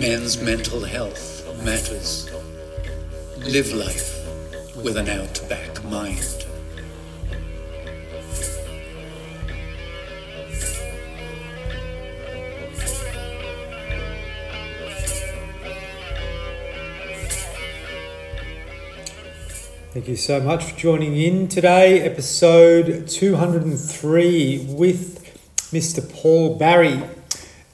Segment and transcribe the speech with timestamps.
[0.00, 2.30] Men's mental health matters.
[3.38, 4.14] Live life
[4.76, 6.20] with an outback mind.
[19.92, 25.24] Thank you so much for joining in today, episode 203 with
[25.72, 26.08] Mr.
[26.08, 27.02] Paul Barry.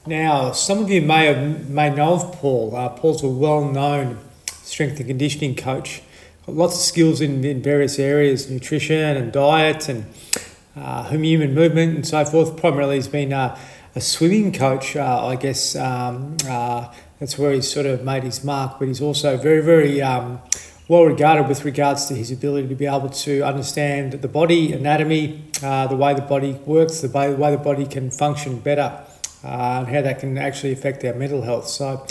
[0.07, 2.75] Now, some of you may have may know of Paul.
[2.75, 6.03] Uh, Paul's a well-known strength and conditioning coach.
[6.45, 10.05] Got lots of skills in, in various areas, nutrition and diet and
[10.75, 12.55] uh, human movement and so forth.
[12.55, 13.57] Primarily, he's been uh,
[13.95, 15.75] a swimming coach, uh, I guess.
[15.75, 18.77] Um, uh, that's where he's sort of made his mark.
[18.77, 20.39] But he's also very, very um,
[20.87, 25.45] well regarded with regards to his ability to be able to understand the body anatomy,
[25.63, 29.03] uh, the way the body works, the way, the way the body can function better
[29.45, 31.67] and how that can actually affect our mental health.
[31.67, 32.05] So,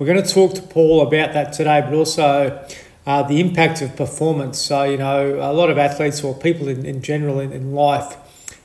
[0.00, 2.66] we're going to talk to Paul about that today, but also
[3.06, 4.58] uh, the impact of performance.
[4.58, 8.16] So, you know, a lot of athletes or people in, in general in, in life,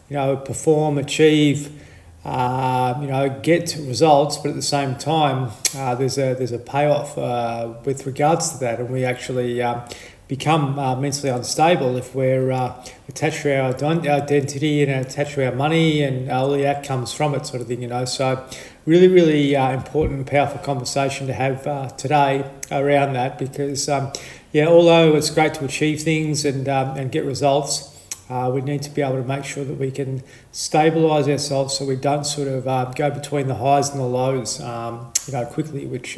[0.10, 1.78] you know, perform, achieve,
[2.24, 6.58] uh, you know, get results, but at the same time, uh, there's a there's a
[6.58, 9.82] payoff uh, with regards to that, and we actually um,
[10.28, 15.56] become uh, mentally unstable if we're uh, attached to our identity and attached to our
[15.56, 18.06] money and all the outcomes from it, sort of thing, you know.
[18.06, 18.48] So,
[18.86, 24.12] really, really uh, important and powerful conversation to have uh, today around that because, um,
[24.52, 27.92] yeah, although it's great to achieve things and, um, and get results.
[28.28, 31.86] Uh, we need to be able to make sure that we can stabilise ourselves so
[31.86, 35.46] we don't sort of uh, go between the highs and the lows, um, you know,
[35.46, 36.18] quickly, which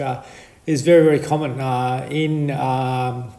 [0.66, 1.60] is very, very common
[2.10, 3.34] in um,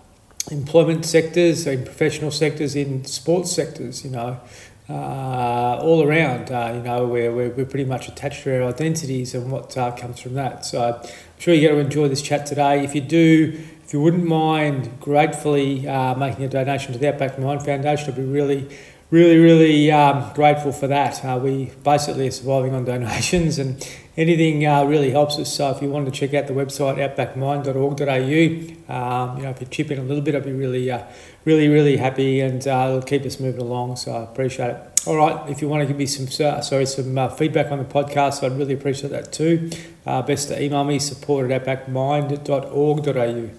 [0.51, 4.41] employment sectors, in professional sectors, in sports sectors, you know,
[4.89, 9.35] uh, all around, uh, you know, we're, we're, we're pretty much attached to our identities
[9.35, 10.65] and what uh, comes from that.
[10.65, 12.83] So I'm sure you're going to enjoy this chat today.
[12.85, 13.53] If you do,
[13.85, 18.17] if you wouldn't mind gratefully uh, making a donation to the Outback Mind Foundation, I'd
[18.17, 18.69] be really,
[19.11, 21.25] really, really um, grateful for that.
[21.25, 23.87] Uh, we basically are surviving on donations and
[24.17, 25.53] anything uh, really helps us.
[25.53, 29.67] So if you wanted to check out the website outbackmind.org.au, um, you know, if you
[29.67, 31.05] chip in a little bit, I'd be really, uh,
[31.45, 33.97] really, really happy, and uh, it'll keep us moving along.
[33.97, 35.03] So I appreciate it.
[35.07, 37.79] All right, if you want to give me some uh, sorry some uh, feedback on
[37.79, 39.71] the podcast, I'd really appreciate that too.
[40.05, 43.51] Best to email me support at outbackmind.org.au.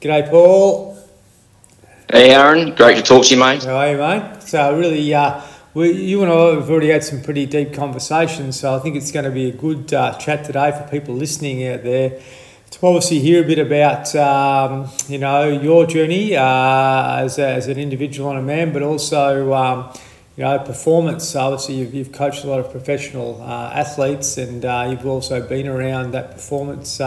[0.00, 1.07] G'day, Paul.
[2.10, 2.74] Hey, Aaron.
[2.74, 3.64] Great to talk to you, mate.
[3.64, 4.42] How are you, mate?
[4.42, 5.14] So really
[5.74, 9.12] we, you and I have already had some pretty deep conversations, so I think it's
[9.12, 12.18] going to be a good uh, chat today for people listening out there
[12.70, 17.68] to obviously hear a bit about um, you know your journey uh, as, a, as
[17.68, 19.92] an individual and a man, but also um,
[20.38, 21.36] you know performance.
[21.36, 25.68] Obviously, you've, you've coached a lot of professional uh, athletes, and uh, you've also been
[25.68, 27.02] around that performance.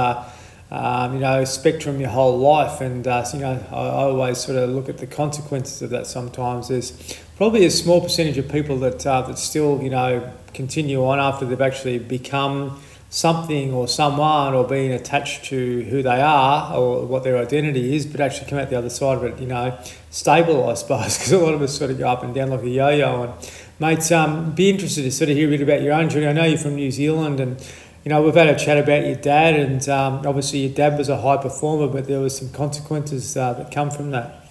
[0.73, 4.57] Um, you know, spectrum your whole life, and uh, you know, I, I always sort
[4.57, 6.07] of look at the consequences of that.
[6.07, 11.05] Sometimes there's probably a small percentage of people that uh, that still you know continue
[11.05, 12.79] on after they've actually become
[13.11, 18.05] something or someone or being attached to who they are or what their identity is,
[18.05, 19.77] but actually come out the other side of it, you know,
[20.09, 22.63] stable, I suppose, because a lot of us sort of go up and down like
[22.63, 23.23] a yo-yo.
[23.23, 23.33] And
[23.79, 26.27] mate, um, be interested to sort of hear a bit about your own journey.
[26.27, 27.59] I know you're from New Zealand, and
[28.03, 31.09] you know we've had a chat about your dad, and um, obviously your dad was
[31.09, 34.41] a high performer, but there was some consequences uh, that come from that.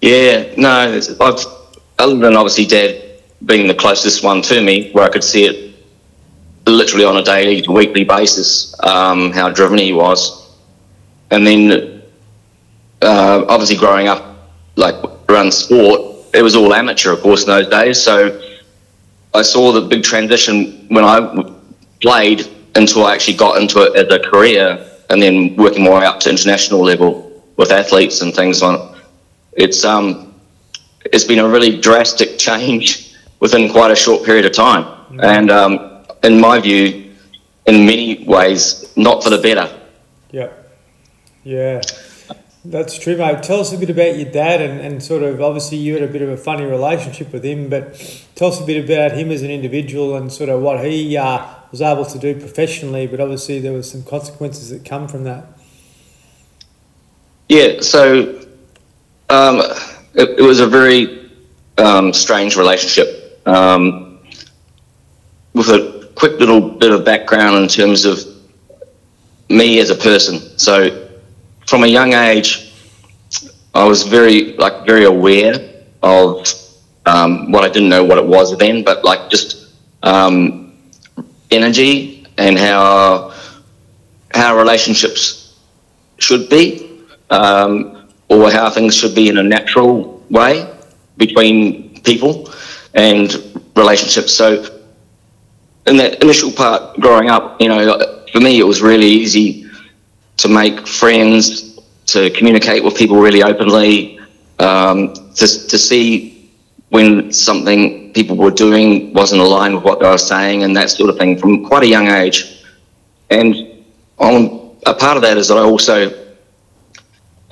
[0.00, 1.44] Yeah, no, I've,
[1.98, 5.74] other than obviously Dad being the closest one to me, where I could see it
[6.66, 10.56] literally on a daily, weekly basis, um, how driven he was.
[11.30, 12.02] And then
[13.02, 14.94] uh, obviously growing up like
[15.28, 18.00] around sport, it was all amateur, of course, in those days.
[18.00, 18.40] So
[19.32, 21.55] I saw the big transition when I
[22.00, 26.04] played until I actually got into it as a career and then working my way
[26.04, 28.96] up to international level with athletes and things on
[29.56, 30.34] it's um,
[31.12, 35.20] it's been a really drastic change within quite a short period of time, mm-hmm.
[35.20, 37.14] and um, in my view,
[37.66, 39.68] in many ways, not for the better.
[40.30, 40.52] Yeah,
[41.42, 41.82] yeah.
[42.64, 43.44] That's true, mate.
[43.44, 46.08] Tell us a bit about your dad and, and sort of obviously you had a
[46.08, 47.94] bit of a funny relationship with him, but
[48.34, 51.46] tell us a bit about him as an individual and sort of what he uh,
[51.70, 55.46] was able to do professionally, but obviously there were some consequences that come from that.
[57.48, 58.44] Yeah, so
[59.30, 59.60] um,
[60.14, 61.30] it, it, was a very
[61.78, 63.40] um, strange relationship.
[63.46, 64.18] Um,
[65.56, 68.18] with a quick little bit of background in terms of
[69.48, 70.58] me as a person.
[70.58, 71.08] So,
[71.66, 72.72] from a young age,
[73.74, 75.54] I was very like very aware
[76.02, 76.46] of
[77.06, 79.72] um, what I didn't know what it was then, but like just
[80.02, 80.65] um,
[81.50, 83.32] energy and how
[84.34, 85.58] how relationships
[86.18, 87.00] should be,
[87.30, 90.70] um, or how things should be in a natural way
[91.16, 92.52] between people
[92.94, 94.32] and relationships.
[94.32, 94.80] So,
[95.86, 99.70] in that initial part, growing up, you know, for me, it was really easy
[100.38, 104.18] to make friends, to communicate with people really openly,
[104.58, 106.50] um, to, to see
[106.90, 111.10] when something people were doing wasn't aligned with what they were saying and that sort
[111.10, 112.64] of thing from quite a young age.
[113.30, 113.84] And
[114.18, 115.96] on a part of that is that I also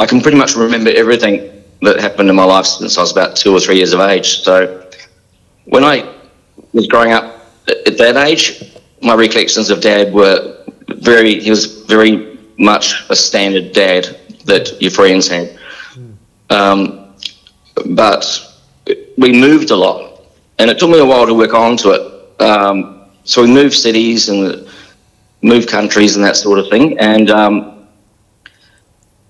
[0.01, 1.35] I can pretty much remember everything
[1.83, 4.43] that happened in my life since I was about two or three years of age.
[4.43, 4.89] So
[5.67, 5.97] when I
[6.73, 7.27] was growing up
[7.69, 13.73] at that age, my recollections of dad were very, he was very much a standard
[13.73, 14.03] dad
[14.47, 15.59] that your friends had.
[16.51, 17.15] Um,
[17.87, 18.25] but
[19.19, 20.14] we moved a lot
[20.59, 22.41] and it took me a while to work on to it.
[22.41, 24.69] Um, so we moved cities and
[25.43, 26.99] moved countries and that sort of thing.
[26.99, 27.87] And um,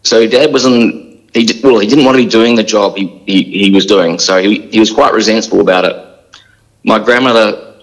[0.02, 1.04] so dad was in
[1.34, 3.86] he did, well, he didn't want to be doing the job he, he, he was
[3.86, 5.96] doing, so he, he was quite resentful about it.
[6.84, 7.82] My grandmother,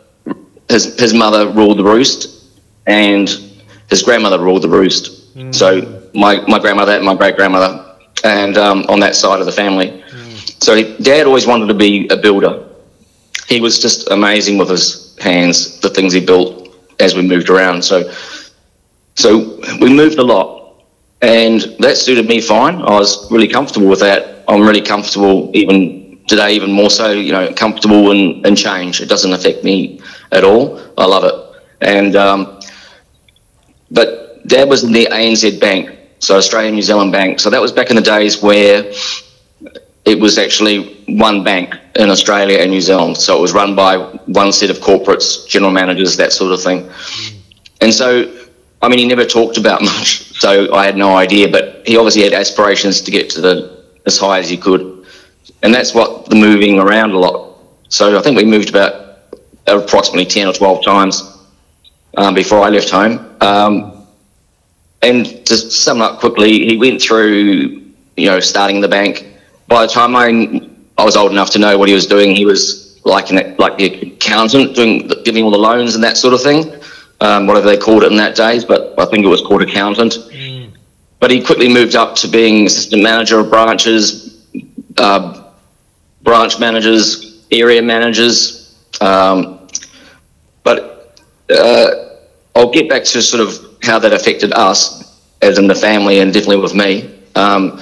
[0.69, 2.45] his, his mother ruled the roost,
[2.87, 3.27] and
[3.89, 5.35] his grandmother ruled the roost.
[5.35, 5.53] Mm.
[5.53, 9.51] So my, my grandmother and my great grandmother, and um, on that side of the
[9.51, 10.01] family.
[10.09, 10.63] Mm.
[10.63, 12.69] So dad always wanted to be a builder.
[13.51, 17.83] He was just amazing with his hands, the things he built as we moved around.
[17.83, 18.09] So,
[19.15, 20.85] so we moved a lot
[21.21, 22.75] and that suited me fine.
[22.75, 24.45] I was really comfortable with that.
[24.47, 27.11] I'm really comfortable even today, even more so.
[27.11, 29.01] You know, comfortable in, in change.
[29.01, 29.99] It doesn't affect me
[30.31, 30.79] at all.
[30.97, 31.35] I love it.
[31.81, 32.61] And um,
[33.91, 37.41] but Dad was in the ANZ Bank, so Australian New Zealand Bank.
[37.41, 38.93] So that was back in the days where
[40.05, 43.17] it was actually one bank in Australia and New Zealand.
[43.17, 46.89] So it was run by one set of corporates, general managers, that sort of thing.
[47.81, 48.41] And so
[48.81, 51.49] I mean, he never talked about much, so I had no idea.
[51.49, 55.05] But he obviously had aspirations to get to the as high as he could,
[55.61, 57.59] and that's what the moving around a lot.
[57.89, 59.19] So I think we moved about
[59.67, 61.37] approximately ten or twelve times
[62.17, 63.35] um, before I left home.
[63.41, 64.07] Um,
[65.03, 67.81] and to sum up quickly, he went through,
[68.17, 69.30] you know, starting the bank.
[69.71, 70.27] By the time I,
[70.97, 73.77] I was old enough to know what he was doing, he was like an, like
[73.77, 76.81] the accountant, doing giving all the loans and that sort of thing
[77.21, 80.13] um, whatever they called it in that days, but I think it was called accountant.
[80.13, 80.71] Mm.
[81.19, 84.43] But he quickly moved up to being assistant manager of branches,
[84.97, 85.51] uh,
[86.23, 88.75] branch managers, area managers.
[88.99, 89.67] Um,
[90.63, 91.21] but
[91.51, 92.17] uh,
[92.55, 96.33] I'll get back to sort of how that affected us, as in the family, and
[96.33, 97.19] definitely with me.
[97.35, 97.81] Um,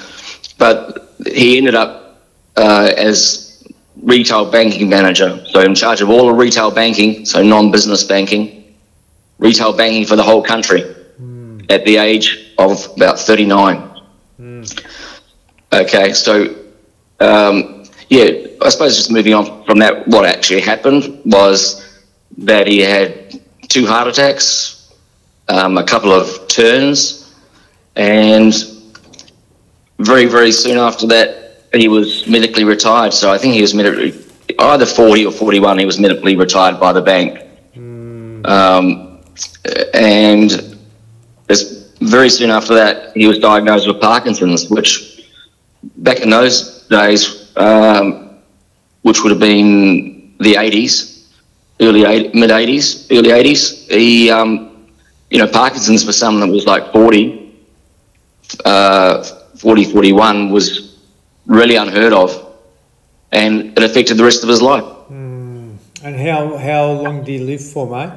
[0.58, 2.22] but he ended up
[2.56, 3.68] uh, as
[4.02, 8.60] retail banking manager, so in charge of all the retail banking, so non-business banking
[9.40, 10.82] retail banking for the whole country
[11.20, 11.72] mm.
[11.72, 14.02] at the age of about 39.
[14.40, 14.86] Mm.
[15.72, 16.56] Okay, so
[17.20, 21.86] um, yeah, I suppose just moving on from that, what actually happened was
[22.38, 24.94] that he had two heart attacks,
[25.48, 27.36] um, a couple of turns,
[27.96, 28.54] and
[30.00, 33.14] very, very soon after that, he was medically retired.
[33.14, 34.26] So I think he was medically,
[34.58, 37.40] either 40 or 41, he was medically retired by the bank.
[37.76, 38.48] Mm.
[38.48, 39.22] Um,
[39.94, 40.78] and
[42.02, 45.28] very soon after that, he was diagnosed with Parkinson's, which
[45.98, 48.40] back in those days, um,
[49.02, 51.28] which would have been the 80s,
[51.82, 52.02] early
[52.34, 54.88] mid 80s, early 80s, he, um,
[55.30, 57.54] you know, Parkinson's for someone that was like 40,
[58.66, 60.98] uh, 40, 41 was
[61.46, 62.56] really unheard of.
[63.32, 64.86] And it affected the rest of his life.
[65.12, 65.78] Mm.
[66.04, 68.14] And how, how long did he live for, mate?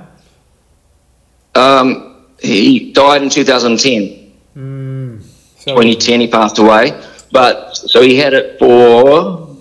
[1.55, 4.33] Um, he died in 2010.
[4.57, 5.21] Mm,
[5.65, 7.03] 2010, he passed away.
[7.33, 9.57] But so he had it for,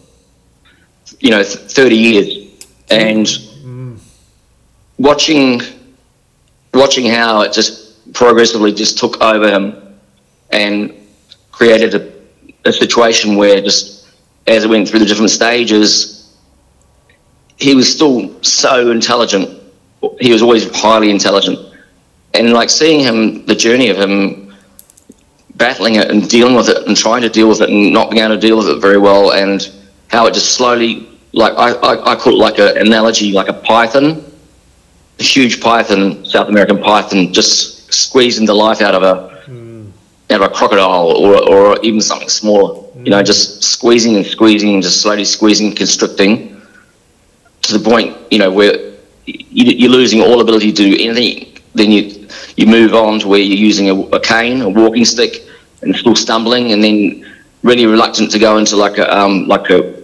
[1.20, 2.68] you know, 30 years.
[2.92, 4.00] And mm.
[5.00, 5.62] watching,
[6.74, 9.98] watching how it just progressively just took over him
[10.52, 11.01] and
[11.62, 12.04] created a,
[12.70, 14.10] a situation where just
[14.48, 15.86] as it went through the different stages,
[17.58, 19.48] he was still so intelligent.
[20.20, 21.60] He was always highly intelligent
[22.34, 24.56] and like seeing him, the journey of him
[25.56, 28.24] battling it and dealing with it and trying to deal with it and not being
[28.24, 29.72] able to deal with it very well, and
[30.08, 33.54] how it just slowly, like I, I, I call it like an analogy, like a
[33.54, 34.26] python,
[35.20, 39.31] a huge python, South American python, just squeezing the life out of a.
[40.32, 42.76] out of a crocodile or or even something smaller.
[42.76, 43.06] Mm.
[43.06, 43.26] You know, hmm.
[43.26, 46.62] just squeezing and squeezing and just slowly squeezing, constricting
[47.62, 48.94] to the point, you know, where
[49.26, 53.58] you're losing all ability to do anything then you you move on to where you're
[53.58, 55.48] using a, a cane, a walking stick,
[55.82, 57.26] and still stumbling, and then
[57.64, 60.02] really reluctant to go into like a um, like a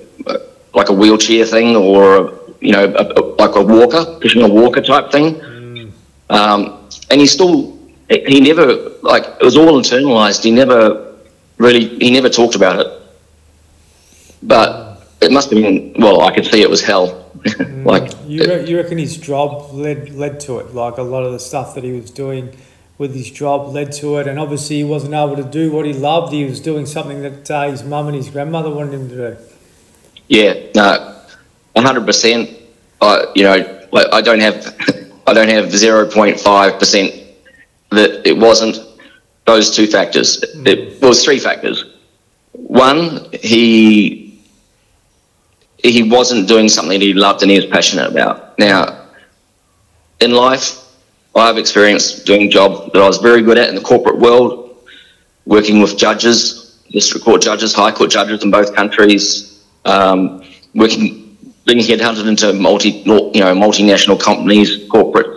[0.74, 4.81] like a wheelchair thing or you know a, a, like a walker, pushing a walker
[4.81, 5.36] type thing.
[5.36, 5.91] Mm.
[6.29, 7.76] Um, and he still
[8.09, 10.43] he never like it was all internalized.
[10.43, 11.15] He never
[11.57, 12.87] really he never talked about it,
[14.41, 16.21] but it must have been well.
[16.21, 17.31] I could see it was hell.
[17.83, 20.73] like you, re- you reckon his job led led to it?
[20.73, 22.55] Like a lot of the stuff that he was doing
[22.97, 25.93] with his job led to it, and obviously he wasn't able to do what he
[25.93, 26.33] loved.
[26.33, 29.37] He was doing something that uh, his mum and his grandmother wanted him to do.
[30.27, 31.21] Yeah, no,
[31.73, 32.49] one hundred percent.
[33.01, 34.75] I you know I don't have
[35.27, 37.26] I don't have zero point five percent
[37.91, 38.79] that it wasn't
[39.46, 40.41] those two factors.
[40.41, 40.67] Mm.
[40.67, 41.86] It was three factors.
[42.51, 44.41] One, he
[45.84, 48.58] he wasn't doing something he loved and he was passionate about.
[48.58, 49.08] Now,
[50.20, 50.84] in life,
[51.36, 54.75] I've experienced doing a job that I was very good at in the corporate world,
[55.46, 61.79] working with judges, district court judges, high court judges in both countries, um, working, being
[61.79, 65.27] headhunted into multi, you know, multinational companies, corporate,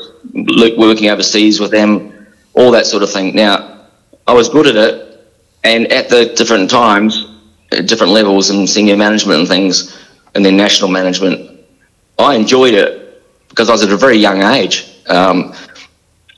[0.79, 2.20] working overseas with them,
[2.55, 3.35] all that sort of thing.
[3.35, 3.87] Now,
[4.27, 5.27] I was good at it,
[5.65, 7.27] and at the different times,
[7.73, 9.99] at different levels and senior management and things,
[10.35, 11.61] and then national management.
[12.19, 15.01] I enjoyed it because I was at a very young age.
[15.09, 15.55] Um,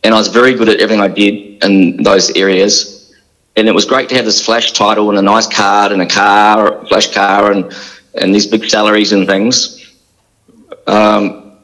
[0.05, 3.15] and I was very good at everything I did in those areas.
[3.57, 6.07] And it was great to have this flash title and a nice card and a
[6.07, 7.73] car, flash car, and,
[8.15, 9.93] and these big salaries and things.
[10.87, 11.59] Um,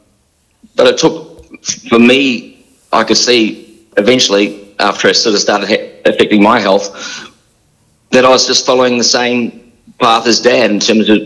[0.76, 3.67] but it took, for me, I could see
[3.99, 7.33] eventually, after it sort of started affecting my health,
[8.11, 11.19] that I was just following the same path as dad in terms of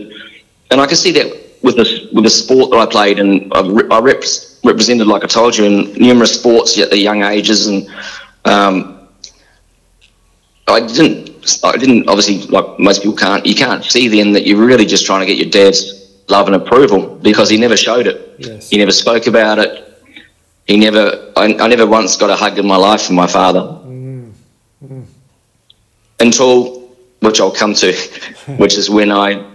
[0.73, 1.27] and I can see that
[1.61, 4.23] with the with the sport that I played, and I, I rep,
[4.63, 7.87] represented, like I told you, in numerous sports at the young ages, and
[8.45, 9.07] um,
[10.67, 11.31] I didn't.
[11.63, 13.45] I didn't obviously like most people can't.
[13.45, 16.55] You can't see then that you're really just trying to get your dad's love and
[16.55, 18.35] approval because he never showed it.
[18.39, 18.69] Yes.
[18.69, 19.82] He never spoke about it.
[20.67, 21.31] He never.
[21.35, 23.59] I, I never once got a hug in my life from my father.
[23.59, 24.31] Mm.
[26.19, 26.89] Until,
[27.19, 27.93] which I'll come to,
[28.57, 29.45] which is when I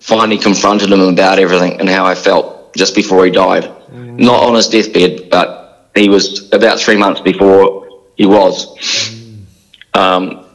[0.00, 3.64] finally confronted him about everything and how I felt just before he died.
[3.90, 4.20] Mm.
[4.20, 8.76] Not on his deathbed, but he was about three months before he was.
[9.94, 10.46] Um,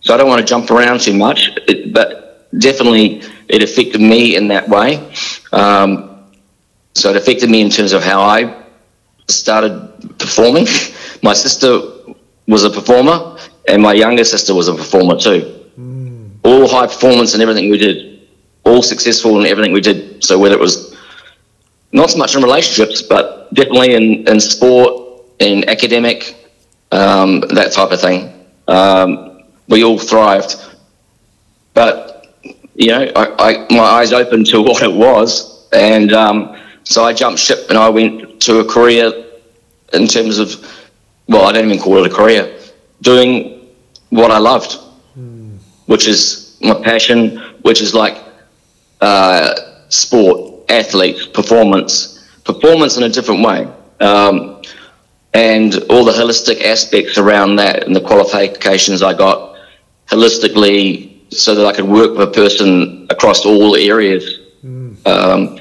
[0.00, 4.36] so I don't want to jump around too much, it, but definitely it affected me
[4.36, 5.12] in that way.
[5.52, 6.26] Um,
[6.94, 8.59] so it affected me in terms of how I
[9.30, 10.66] started performing.
[11.22, 11.80] my sister
[12.46, 15.68] was a performer, and my younger sister was a performer too.
[15.78, 16.30] Mm.
[16.44, 18.10] All high performance and everything we did
[18.64, 20.22] all successful in everything we did.
[20.22, 20.96] So whether it was
[21.92, 26.36] not so much in relationships, but definitely in, in sport, in academic,
[26.92, 30.56] um, that type of thing, um, we all thrived.
[31.74, 32.34] But
[32.74, 37.12] you know, I, I, my eyes opened to what it was, and um, so I
[37.12, 39.26] jumped ship and I went to a career
[39.92, 40.54] in terms of,
[41.28, 42.58] well, I don't even call it a career,
[43.02, 43.68] doing
[44.10, 44.78] what I loved,
[45.18, 45.58] mm.
[45.86, 48.16] which is my passion, which is like
[49.00, 49.54] uh,
[49.88, 53.68] sport, athletes, performance, performance in a different way.
[54.00, 54.62] Um,
[55.32, 59.56] and all the holistic aspects around that and the qualifications I got
[60.08, 64.40] holistically so that I could work with a person across all areas.
[64.64, 65.06] Mm.
[65.06, 65.58] Um,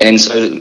[0.00, 0.60] and so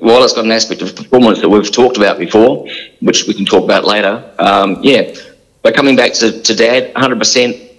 [0.00, 2.66] while it's got an aspect of performance that we've talked about before,
[3.00, 5.14] which we can talk about later, um, yeah.
[5.62, 7.70] But coming back to, to Dad, 100%,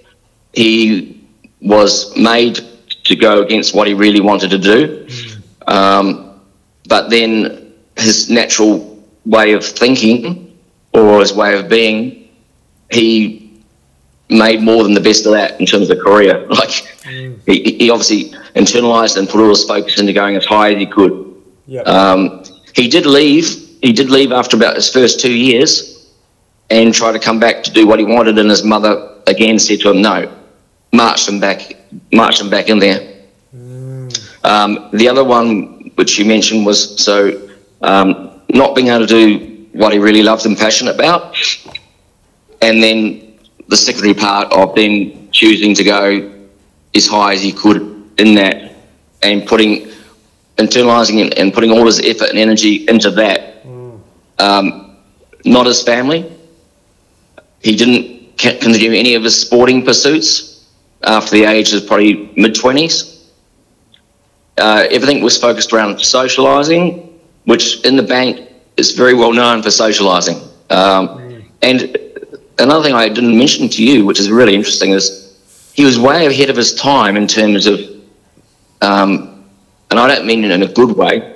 [0.53, 1.23] he
[1.61, 2.59] was made
[3.03, 5.07] to go against what he really wanted to do.
[5.67, 6.41] Um,
[6.87, 10.57] but then his natural way of thinking
[10.93, 12.29] or his way of being,
[12.91, 13.61] he
[14.29, 16.45] made more than the best of that in terms of career.
[16.49, 16.69] Like
[17.03, 17.39] mm.
[17.45, 20.85] he, he, obviously internalized and put all his focus into going as high as he
[20.85, 21.26] could.
[21.67, 21.87] Yep.
[21.87, 22.43] Um,
[22.73, 23.47] he did leave.
[23.81, 26.11] He did leave after about his first two years
[26.69, 28.37] and try to come back to do what he wanted.
[28.37, 30.31] And his mother again said to him, "No,
[30.91, 31.77] march him back
[32.11, 33.15] march them back in there.
[33.55, 34.45] Mm.
[34.45, 37.49] Um, the other one, which you mentioned, was so
[37.81, 41.37] um, not being able to do what he really loves and passionate about,
[42.61, 46.33] and then the secondary part of then choosing to go
[46.95, 47.81] as high as he could
[48.17, 48.75] in that,
[49.21, 49.86] and putting
[50.57, 53.63] internalizing and, and putting all his effort and energy into that.
[53.65, 53.99] Mm.
[54.39, 54.97] Um,
[55.45, 56.31] not his family.
[57.61, 60.67] He didn't continue any of his sporting pursuits
[61.03, 63.25] after the age of probably mid 20s.
[64.57, 67.11] Uh, everything was focused around socialising,
[67.45, 70.41] which in the bank is very well known for socialising.
[70.71, 71.97] Um, and
[72.59, 75.27] another thing I didn't mention to you, which is really interesting, is
[75.73, 77.79] he was way ahead of his time in terms of,
[78.81, 79.36] um,
[79.89, 81.35] and I don't mean it in a good way,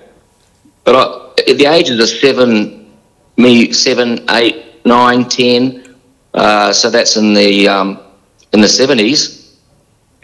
[0.84, 2.92] but I, at the ages of seven,
[3.38, 5.96] me seven, eight, nine, ten,
[6.34, 8.00] uh, so that's in the um,
[8.54, 9.60] in the seventies,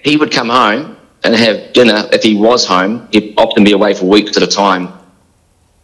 [0.03, 3.07] he would come home and have dinner if he was home.
[3.11, 4.93] He'd often be away for weeks at a time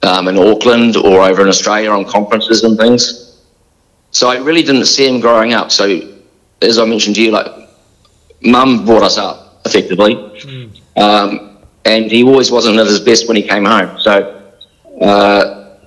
[0.04, 3.42] um, in Auckland or over in Australia on conferences and things.
[4.12, 5.72] So I really didn't see him growing up.
[5.72, 6.14] So
[6.62, 7.48] as I mentioned to you, like
[8.42, 10.70] mum brought us up effectively, mm.
[10.98, 11.53] um,
[11.86, 14.00] and he always wasn't at his best when he came home.
[14.00, 14.54] So
[15.02, 15.78] uh,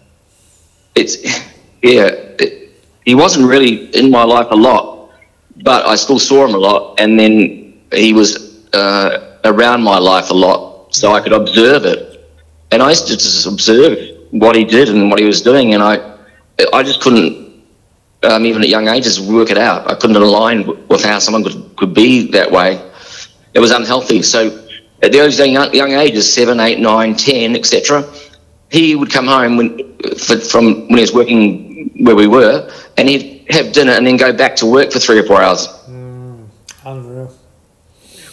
[0.94, 1.24] it's
[1.82, 2.70] yeah, it,
[3.04, 5.10] he wasn't really in my life a lot,
[5.62, 10.30] but I still saw him a lot, and then he was uh, around my life
[10.30, 12.16] a lot, so I could observe it
[12.70, 13.98] and I used to just observe
[14.30, 16.18] what he did and what he was doing, and I,
[16.72, 17.62] I just couldn't,
[18.24, 19.90] um, even at young ages, work it out.
[19.90, 22.82] I couldn't align with how someone could, could be that way.
[23.54, 24.22] It was unhealthy.
[24.22, 24.65] So
[25.02, 28.04] at those young, young ages, seven, eight, nine, ten, etc.,
[28.70, 29.98] he would come home when,
[30.50, 34.32] from when he was working where we were, and he'd have dinner and then go
[34.32, 35.68] back to work for three or four hours.
[35.88, 36.46] Mm,
[36.84, 37.32] unreal.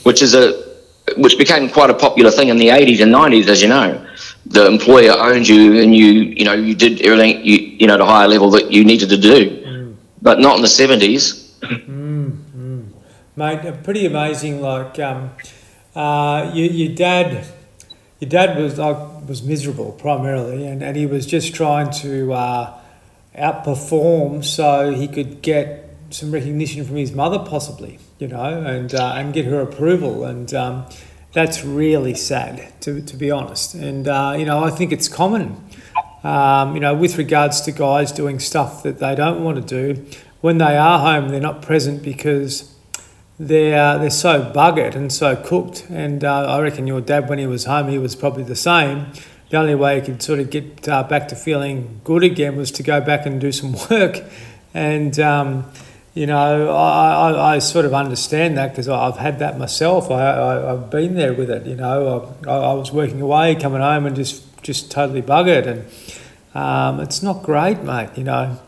[0.04, 0.74] Which is a
[1.18, 4.06] which became quite a popular thing in the 80s and 90s, as you know.
[4.46, 8.02] The employer owned you, and you, you know, you did everything, you, you know, at
[8.02, 9.96] a higher level that you needed to do, mm.
[10.22, 11.60] but not in the 70s.
[11.62, 12.88] mm, mm.
[13.36, 14.62] Mate, pretty amazing.
[14.62, 15.32] Like, um,
[15.96, 17.46] uh, you, your dad,
[18.20, 18.98] your dad was like
[19.28, 22.80] was miserable primarily, and, and he was just trying to uh,
[23.38, 29.14] outperform so he could get some recognition from his mother, possibly, you know, and uh,
[29.16, 30.86] and get her approval, and um,
[31.32, 33.74] that's really sad, to, to be honest.
[33.74, 35.64] And uh, you know, I think it's common,
[36.24, 40.06] um, you know, with regards to guys doing stuff that they don't want to do.
[40.42, 42.73] When they are home, they're not present because
[43.40, 45.88] they're they're so buggered and so cooked.
[45.90, 49.08] And uh, I reckon your dad, when he was home, he was probably the same.
[49.50, 52.72] The only way he could sort of get uh, back to feeling good again was
[52.72, 54.22] to go back and do some work,
[54.74, 55.20] and.
[55.20, 55.72] Um,
[56.16, 60.12] you know, I, I, I, sort of understand that because I've had that myself.
[60.12, 62.36] I, I, have been there with it, you know.
[62.48, 65.66] I, I was working away, coming home and just, just totally buggered.
[65.66, 65.86] And
[66.56, 68.60] um, it's not great, mate, you know.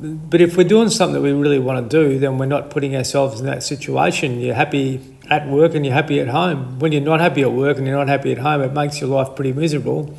[0.00, 2.96] But if we're doing something that we really want to do, then we're not putting
[2.96, 4.40] ourselves in that situation.
[4.40, 6.78] You're happy at work and you're happy at home.
[6.78, 9.10] When you're not happy at work and you're not happy at home, it makes your
[9.10, 10.16] life pretty miserable.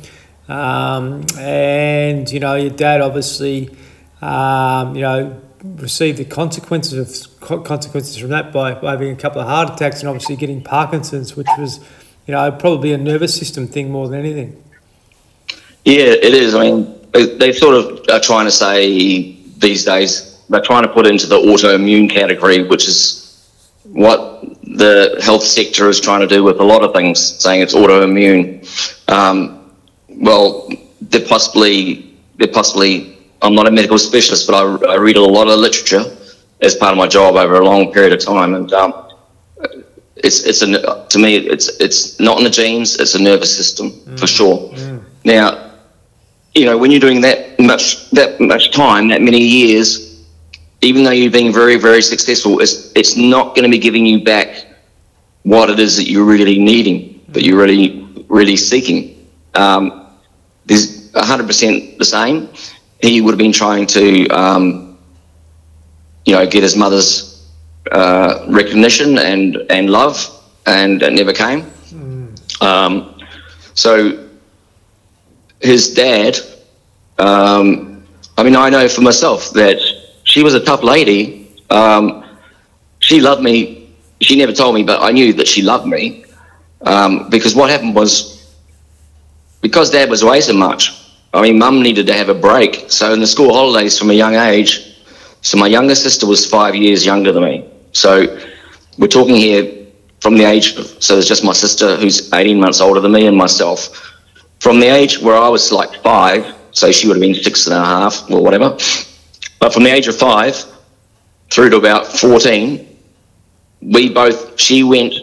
[0.48, 3.70] Um, and, you know, your dad obviously,
[4.22, 9.40] um, you know, received the consequences of consequences from that by, by having a couple
[9.40, 11.80] of heart attacks and obviously getting Parkinson's, which was,
[12.26, 14.62] you know, probably a nervous system thing more than anything.
[15.84, 16.54] Yeah, it is.
[16.54, 21.06] I mean, they sort of are trying to say these days they're trying to put
[21.06, 23.24] into the autoimmune category, which is
[23.84, 27.74] what the health sector is trying to do with a lot of things, saying it's
[27.74, 28.64] autoimmune.
[29.10, 29.72] Um,
[30.08, 30.68] well,
[31.00, 35.48] they're possibly they're possibly I'm not a medical specialist, but I, I, read a lot
[35.48, 36.04] of literature
[36.60, 39.08] as part of my job over a long period of time, and um,
[40.16, 43.90] it's it's a to me it's it's not in the genes, it's a nervous system
[43.90, 44.18] mm.
[44.18, 44.70] for sure.
[44.70, 45.04] Mm.
[45.24, 45.67] Now,
[46.58, 50.24] you know, when you're doing that much that much time, that many years,
[50.80, 54.24] even though you've been very very successful, it's it's not going to be giving you
[54.24, 54.66] back
[55.44, 59.26] what it is that you're really needing, that you're really really seeking.
[59.54, 60.06] Um,
[60.66, 62.48] there's 100% the same
[63.00, 64.98] he would have been trying to, um,
[66.26, 67.48] you know, get his mother's
[67.92, 70.16] uh, recognition and, and love,
[70.66, 71.62] and it never came.
[71.62, 72.62] Mm.
[72.62, 73.20] Um,
[73.74, 74.27] so
[75.60, 76.38] his dad,
[77.18, 79.80] um, I mean, I know for myself that
[80.24, 81.56] she was a tough lady.
[81.70, 82.24] Um,
[83.00, 83.94] she loved me.
[84.20, 86.24] She never told me, but I knew that she loved me
[86.82, 88.56] um, because what happened was
[89.60, 90.92] because dad was away so much,
[91.34, 92.90] I mean, mum needed to have a break.
[92.90, 94.96] So in the school holidays from a young age,
[95.42, 97.68] so my younger sister was five years younger than me.
[97.92, 98.38] So
[98.98, 99.86] we're talking here
[100.20, 103.26] from the age, of, so there's just my sister who's 18 months older than me
[103.26, 104.07] and myself.
[104.60, 107.76] From the age where I was like five, so she would have been six and
[107.76, 108.76] a half or whatever.
[109.60, 110.64] But from the age of five
[111.50, 112.84] through to about 14,
[113.80, 115.14] we both, she went,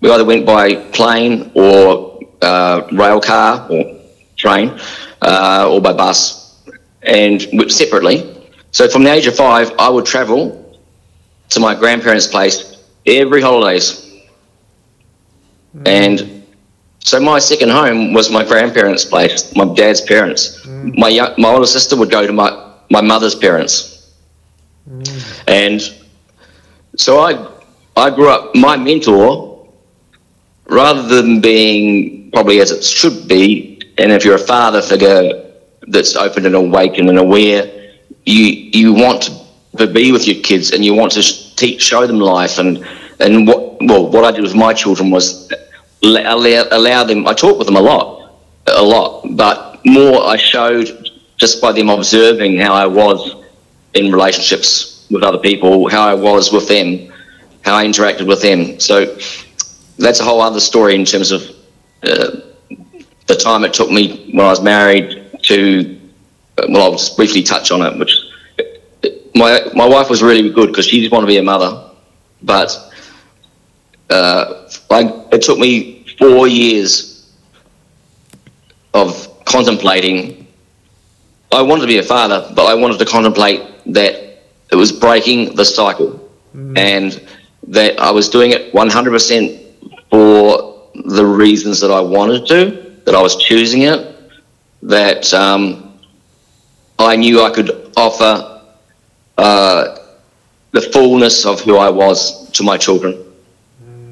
[0.00, 4.00] we either went by plane or uh, rail car or
[4.36, 4.78] train
[5.22, 6.62] uh, or by bus,
[7.02, 8.32] and separately.
[8.70, 10.78] So from the age of five, I would travel
[11.50, 14.12] to my grandparents' place every holidays,
[15.74, 15.86] mm.
[15.86, 16.35] and
[17.06, 20.60] So my second home was my grandparents' place, my dad's parents.
[20.66, 20.98] Mm.
[20.98, 22.50] My young, my older sister would go to my,
[22.90, 24.12] my mother's parents,
[24.90, 25.42] mm.
[25.46, 25.80] and
[26.96, 27.48] so I
[27.96, 28.56] I grew up.
[28.56, 29.68] My mentor,
[30.68, 35.44] rather than being probably as it should be, and if you're a father figure
[35.86, 38.46] that's open and awakened and aware, you
[38.80, 39.30] you want
[39.78, 41.22] to be with your kids and you want to
[41.54, 42.84] teach, show them life and
[43.20, 45.52] and what well what I did with my children was
[46.02, 47.26] allow, allow them.
[47.26, 48.32] I talked with them a lot,
[48.66, 53.44] a lot, but more I showed just by them observing how I was
[53.94, 57.12] in relationships with other people, how I was with them,
[57.62, 58.80] how I interacted with them.
[58.80, 59.16] So
[59.98, 61.42] that's a whole other story in terms of
[62.02, 62.40] uh,
[63.26, 66.00] the time it took me when I was married to.
[66.68, 68.16] Well, I'll just briefly touch on it, which
[69.34, 71.90] my my wife was really good because she did want to be a mother,
[72.42, 72.94] but
[74.08, 77.34] uh, like it took me four years
[78.94, 80.46] of contemplating.
[81.52, 85.54] I wanted to be a father, but I wanted to contemplate that it was breaking
[85.54, 86.76] the cycle, mm.
[86.76, 87.26] and
[87.68, 93.22] that I was doing it 100% for the reasons that I wanted to, that I
[93.22, 94.16] was choosing it,
[94.82, 95.98] that um,
[96.98, 98.62] I knew I could offer
[99.38, 99.98] uh,
[100.72, 103.25] the fullness of who I was to my children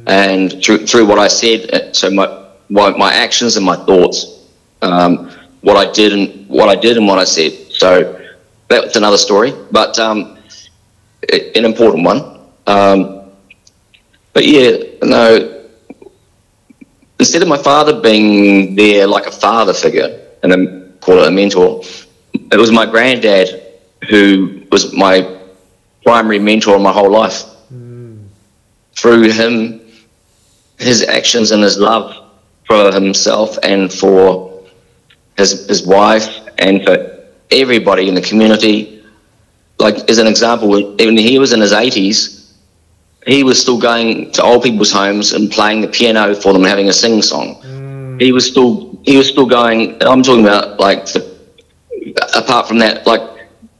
[0.06, 2.26] and through through what I said, uh, so my
[2.68, 4.48] my actions and my thoughts,
[4.82, 5.30] um,
[5.62, 7.52] what I did and what I did and what I said.
[7.72, 8.20] So
[8.68, 10.38] that's another story, but um,
[11.30, 12.40] an important one.
[12.66, 13.30] Um,
[14.32, 15.50] but yeah, no.
[17.18, 21.30] Instead of my father being there like a father figure and then call it a
[21.30, 21.82] mentor,
[22.52, 23.72] it was my granddad
[24.10, 25.40] who was my
[26.02, 27.44] primary mentor my whole life.
[27.72, 28.26] Mm.
[28.94, 29.80] Through him,
[30.84, 32.30] his actions and his love
[32.66, 34.62] for himself and for
[35.36, 36.96] his his wife and for
[37.50, 39.02] everybody in the community.
[39.78, 42.54] Like as an example, when he was in his eighties,
[43.26, 46.70] he was still going to old people's homes and playing the piano for them, and
[46.70, 47.60] having a sing song.
[47.62, 48.20] Mm.
[48.20, 50.00] He was still he was still going.
[50.02, 51.22] I'm talking about like the,
[52.36, 53.22] apart from that, like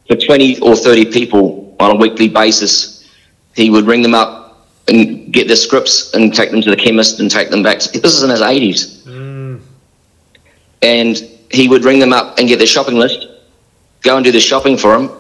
[0.09, 3.09] for twenty or thirty people on a weekly basis,
[3.55, 4.44] he would ring them up
[4.89, 7.79] and get the scripts and take them to the chemist and take them back.
[7.79, 9.03] This is in his 80s.
[9.05, 9.61] Mm.
[10.83, 11.17] And
[11.51, 13.27] he would ring them up and get their shopping list,
[14.03, 15.11] go and do the shopping for them,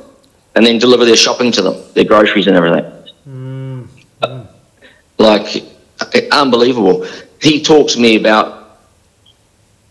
[0.55, 2.85] and then deliver their shopping to them, their groceries and everything.
[3.27, 3.88] Mm.
[4.22, 4.46] Mm.
[5.18, 5.64] Like,
[6.33, 7.07] unbelievable.
[7.40, 8.79] He talks to me about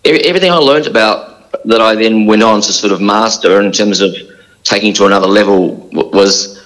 [0.05, 4.01] everything I learned about that I then went on to sort of master in terms
[4.01, 4.15] of
[4.63, 6.61] taking to another level was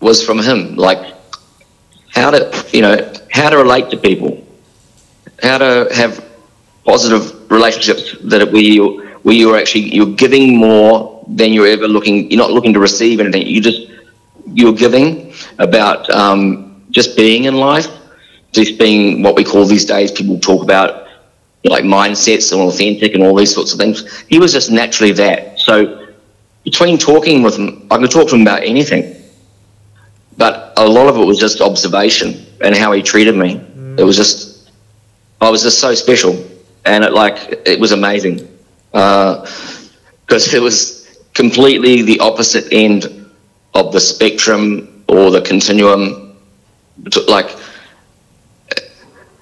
[0.00, 0.76] was from him.
[0.76, 1.14] Like
[2.18, 4.44] how to, you know, how to relate to people,
[5.42, 6.24] how to have
[6.84, 8.78] positive relationships that we
[9.22, 12.30] where you're actually you're giving more than you're ever looking.
[12.30, 13.46] You're not looking to receive anything.
[13.46, 13.90] You just
[14.46, 17.88] you're giving about um, just being in life,
[18.52, 20.10] just being what we call these days.
[20.10, 21.08] People talk about
[21.64, 24.22] like mindsets and authentic and all these sorts of things.
[24.22, 25.58] He was just naturally that.
[25.60, 26.08] So
[26.64, 29.17] between talking with him, I could talk to him about anything
[30.38, 33.56] but a lot of it was just observation and how he treated me.
[33.56, 33.98] Mm.
[33.98, 34.70] It was just,
[35.40, 36.42] I was just so special,
[36.86, 38.36] and it like it was amazing
[38.92, 43.30] because uh, it was completely the opposite end
[43.74, 46.36] of the spectrum or the continuum.
[47.26, 47.56] Like,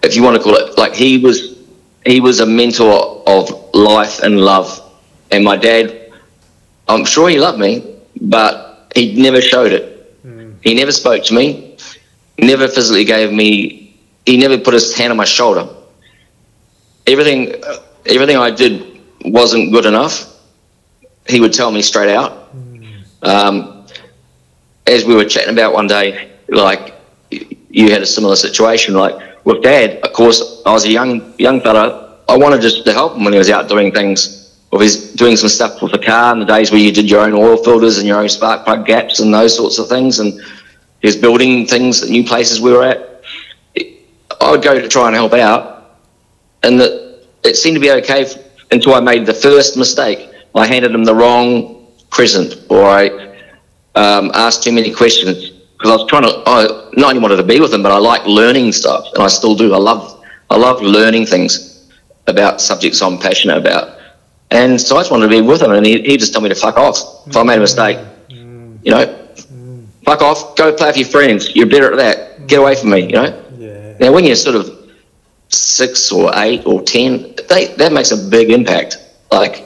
[0.02, 1.58] if you want to call it, like he was,
[2.04, 4.82] he was a mentor of life and love,
[5.30, 6.02] and my dad.
[6.88, 9.95] I'm sure he loved me, but he never showed it
[10.66, 11.76] he never spoke to me.
[12.40, 13.96] Never physically gave me.
[14.26, 15.64] He never put his hand on my shoulder.
[17.06, 17.62] Everything,
[18.04, 20.34] everything I did wasn't good enough.
[21.28, 22.52] He would tell me straight out.
[23.22, 23.86] Um,
[24.88, 26.94] as we were chatting about one day, like
[27.30, 30.00] you had a similar situation, like with Dad.
[30.00, 32.18] Of course, I was a young young fella.
[32.28, 34.35] I wanted just to help him when he was out doing things
[34.76, 37.22] or he's doing some stuff with the car in the days where you did your
[37.22, 40.18] own oil filters and your own spark plug gaps and those sorts of things.
[40.18, 40.34] And
[41.00, 43.22] he was building things at new places we were at.
[44.38, 46.02] I would go to try and help out,
[46.62, 48.26] and it seemed to be okay
[48.70, 50.30] until I made the first mistake.
[50.54, 53.08] I handed him the wrong present, or I
[53.94, 56.42] um, asked too many questions because I was trying to.
[56.46, 59.28] I not only wanted to be with him, but I like learning stuff, and I
[59.28, 59.72] still do.
[59.72, 61.88] I love I love learning things
[62.26, 63.95] about subjects I'm passionate about.
[64.50, 66.48] And so I just wanted to be with him, and he, he just told me
[66.50, 67.98] to fuck off if I made a mistake.
[68.28, 69.26] You know,
[70.04, 71.54] fuck off, go play with your friends.
[71.56, 72.46] You're better at that.
[72.46, 73.00] Get away from me.
[73.00, 73.44] You know.
[73.58, 73.96] Yeah.
[73.98, 74.92] Now, when you're sort of
[75.48, 78.98] six or eight or ten, they, that makes a big impact.
[79.32, 79.64] Like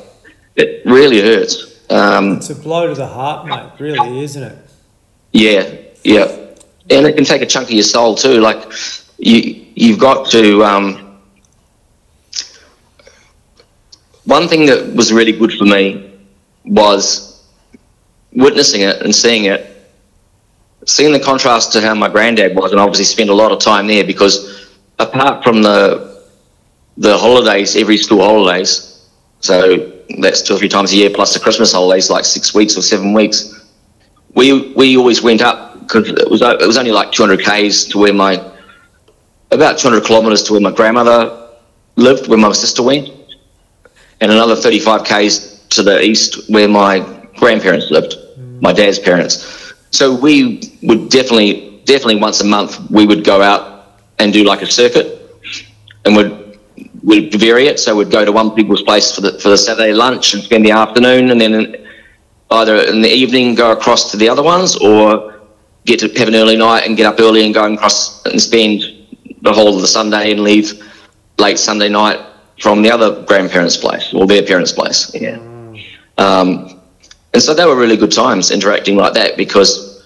[0.56, 1.84] it really hurts.
[1.90, 3.70] Um, It's a blow to the heart, mate.
[3.78, 4.58] Really, isn't it?
[5.32, 6.24] yeah, yeah,
[6.88, 8.40] and it can take a chunk of your soul too.
[8.40, 8.72] Like
[9.18, 10.64] you, you've got to.
[10.64, 11.09] Um,
[14.30, 16.18] one thing that was really good for me
[16.64, 17.48] was
[18.32, 19.60] witnessing it and seeing it,
[20.86, 23.88] seeing the contrast to how my granddad was, and obviously spent a lot of time
[23.88, 24.34] there because
[24.98, 26.10] apart from the
[26.96, 29.08] the holidays, every school holidays,
[29.40, 32.76] so that's two or three times a year plus the Christmas holidays, like six weeks
[32.76, 33.38] or seven weeks.
[34.34, 37.98] We we always went up because it was it was only like 200 k's to
[37.98, 38.32] where my
[39.50, 41.48] about 200 kilometres to where my grandmother
[41.96, 43.08] lived, where my sister went,
[44.20, 47.00] and another 35 k's to the east where my
[47.36, 48.60] grandparents lived, mm.
[48.60, 49.72] my dad's parents.
[49.90, 54.62] So we would definitely definitely once a month we would go out and do like
[54.62, 55.08] a circuit,
[56.04, 56.58] and would
[57.02, 57.80] we'd vary it.
[57.80, 60.64] So we'd go to one people's place for the for the Saturday lunch and spend
[60.64, 61.86] the afternoon, and then
[62.50, 65.40] either in the evening go across to the other ones, or
[65.86, 68.82] get to have an early night and get up early and go across and spend
[69.42, 70.72] the whole of the Sunday and leave
[71.38, 72.18] late Sunday night
[72.60, 75.12] from the other grandparents' place or their parents' place.
[75.14, 75.38] Yeah.
[76.18, 76.80] Um,
[77.32, 80.04] and so they were really good times interacting like that because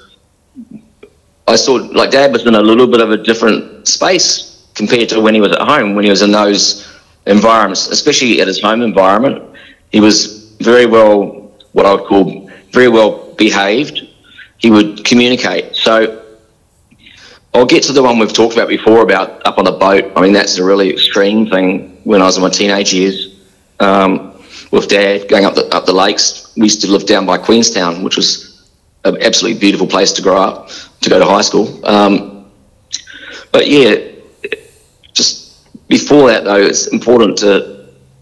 [1.48, 5.20] I saw like Dad was in a little bit of a different space compared to
[5.20, 6.88] when he was at home, when he was in those
[7.26, 9.42] environments, especially at his home environment.
[9.90, 14.08] He was very well, what I would call very well behaved.
[14.58, 15.74] He would communicate.
[15.74, 16.22] So
[17.52, 20.12] I'll get to the one we've talked about before about up on the boat.
[20.16, 23.34] I mean, that's a really extreme thing when I was in my teenage years
[23.80, 24.32] um,
[24.70, 26.52] with Dad going up the, up the lakes.
[26.56, 28.70] We used to live down by Queenstown, which was
[29.04, 31.84] an absolutely beautiful place to grow up, to go to high school.
[31.86, 32.50] Um,
[33.52, 33.96] but yeah,
[35.12, 37.74] just before that though, it's important to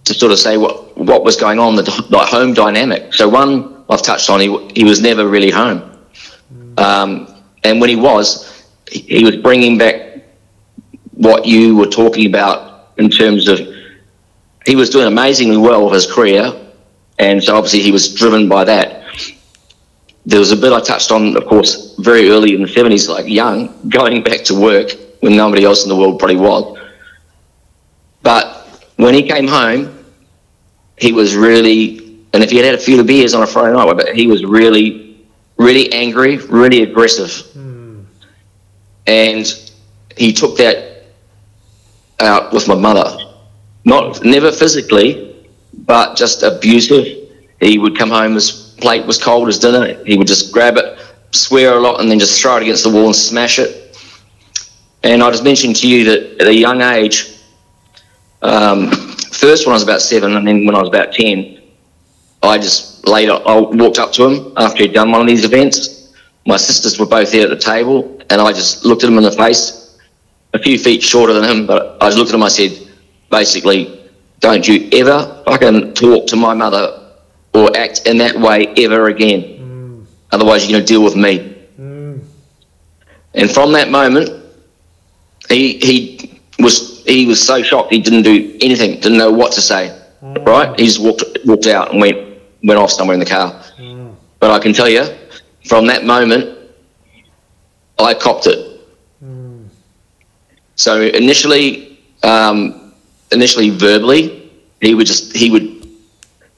[0.05, 3.15] to sort of say what what was going on the, the home dynamic.
[3.15, 5.99] So one I've touched on, he he was never really home,
[6.77, 10.25] um, and when he was, he, he was bringing back
[11.13, 13.59] what you were talking about in terms of
[14.67, 16.53] he was doing amazingly well with his career,
[17.19, 19.05] and so obviously he was driven by that.
[20.25, 23.27] There was a bit I touched on, of course, very early in the 70s, like
[23.27, 26.79] young, going back to work when nobody else in the world probably was.
[28.23, 30.05] But when he came home,
[30.97, 33.97] he was really, and if he had had a few beers on a Friday night,
[33.97, 37.33] but he was really, really angry, really aggressive.
[37.53, 38.03] Hmm.
[39.09, 39.73] And
[40.17, 41.07] he took that
[42.21, 43.22] out with my mother.
[43.85, 47.31] Not never physically, but just abusive.
[47.61, 50.03] He would come home, his plate was cold, his dinner.
[50.05, 50.99] He would just grab it,
[51.31, 53.97] swear a lot, and then just throw it against the wall and smash it.
[55.03, 57.39] And I just mentioned to you that at a young age,
[58.43, 58.91] um,
[59.33, 61.61] first when I was about seven, and then when I was about ten,
[62.43, 63.29] I just laid.
[63.29, 66.13] I walked up to him after he'd done one of these events.
[66.47, 69.25] My sisters were both there at the table, and I just looked at him in
[69.25, 69.99] the face,
[70.55, 72.43] a few feet shorter than him, but I just looked at him.
[72.43, 72.82] I said,
[73.33, 77.15] basically, don't you ever fucking talk to my mother
[77.55, 79.43] or act in that way ever again.
[79.43, 80.07] Mm.
[80.31, 81.57] Otherwise, you're going to deal with me.
[81.81, 82.23] Mm.
[83.35, 84.31] And from that moment,
[85.49, 89.61] he he was he was so shocked he didn't do anything, didn't know what to
[89.61, 89.99] say.
[90.23, 90.47] Mm.
[90.47, 90.79] Right?
[90.79, 92.19] He just walked walked out and went
[92.63, 93.59] went off somewhere in the car.
[94.39, 95.05] But I can tell you,
[95.67, 96.59] from that moment,
[97.99, 98.73] I copped it.
[100.75, 102.82] So initially, um,
[103.33, 105.89] initially verbally, he would just he would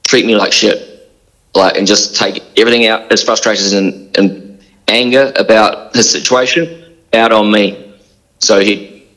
[0.03, 1.09] treat me like shit,
[1.53, 7.31] like and just take everything out, his frustrations and, and anger about his situation out
[7.31, 7.93] on me.
[8.39, 9.07] So he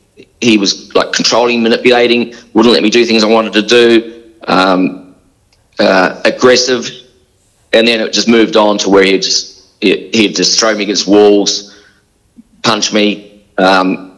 [0.41, 5.15] he was like controlling, manipulating, wouldn't let me do things I wanted to do, um,
[5.79, 6.89] uh, aggressive,
[7.73, 10.83] and then it just moved on to where he'd just he- he'd just throw me
[10.83, 11.75] against walls,
[12.63, 13.43] punch me.
[13.57, 14.08] Um,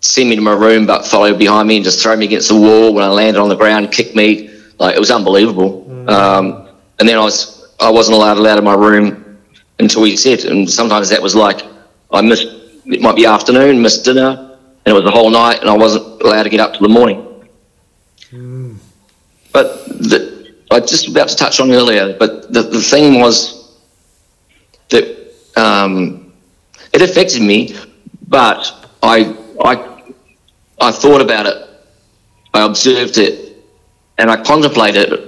[0.00, 2.56] send me to my room, but follow behind me and just throw me against the
[2.56, 4.50] wall when I landed on the ground, kick me.
[4.78, 5.86] Like it was unbelievable.
[6.08, 9.38] Um, and then I was I wasn't allowed out of my room
[9.78, 10.44] until he said.
[10.44, 11.62] And sometimes that was like
[12.10, 12.46] I missed.
[12.86, 16.22] It might be afternoon, missed dinner, and it was the whole night, and I wasn't
[16.22, 17.26] allowed to get up till the morning.
[19.52, 22.16] But the, I just about to touch on earlier.
[22.18, 23.78] But the, the thing was
[24.88, 25.04] that
[25.56, 26.32] um,
[26.92, 27.76] it affected me,
[28.28, 29.89] but I I
[30.80, 31.68] I thought about it,
[32.54, 33.56] I observed it,
[34.18, 35.26] and I contemplated it.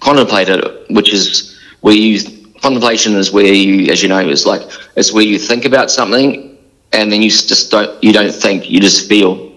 [0.00, 2.20] Contemplated it, which is where you
[2.60, 4.62] contemplation is where you, as you know, is like
[4.96, 6.56] it's where you think about something,
[6.92, 9.52] and then you just don't you don't think, you just feel.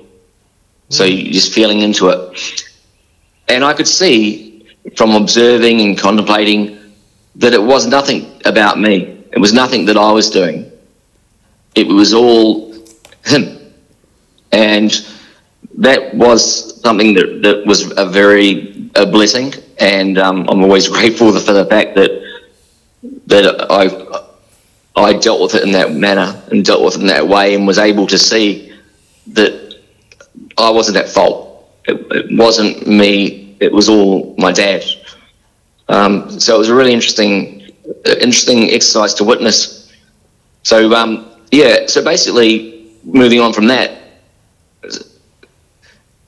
[0.89, 1.13] So hmm.
[1.13, 2.63] you're just feeling into it.
[3.47, 6.79] And I could see from observing and contemplating
[7.35, 9.23] that it was nothing about me.
[9.31, 10.71] It was nothing that I was doing.
[11.75, 12.73] It was all
[13.25, 13.57] him.
[14.51, 14.91] And
[15.77, 19.53] that was something that, that was a very a blessing.
[19.79, 22.21] And um, I'm always grateful for the fact that
[23.27, 23.85] that I
[24.95, 27.67] I dealt with it in that manner and dealt with it in that way and
[27.67, 28.73] was able to see
[29.27, 29.79] that
[30.57, 31.69] I wasn't at fault.
[31.85, 33.57] It, it wasn't me.
[33.59, 34.83] It was all my dad.
[35.89, 37.69] Um, so it was a really interesting,
[38.05, 39.93] interesting exercise to witness.
[40.63, 41.87] So um, yeah.
[41.87, 44.04] So basically, moving on from that,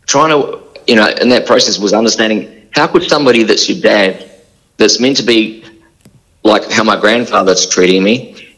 [0.07, 4.31] trying to you know, in that process was understanding how could somebody that's your dad,
[4.77, 5.63] that's meant to be
[6.43, 8.55] like how my grandfather's treating me.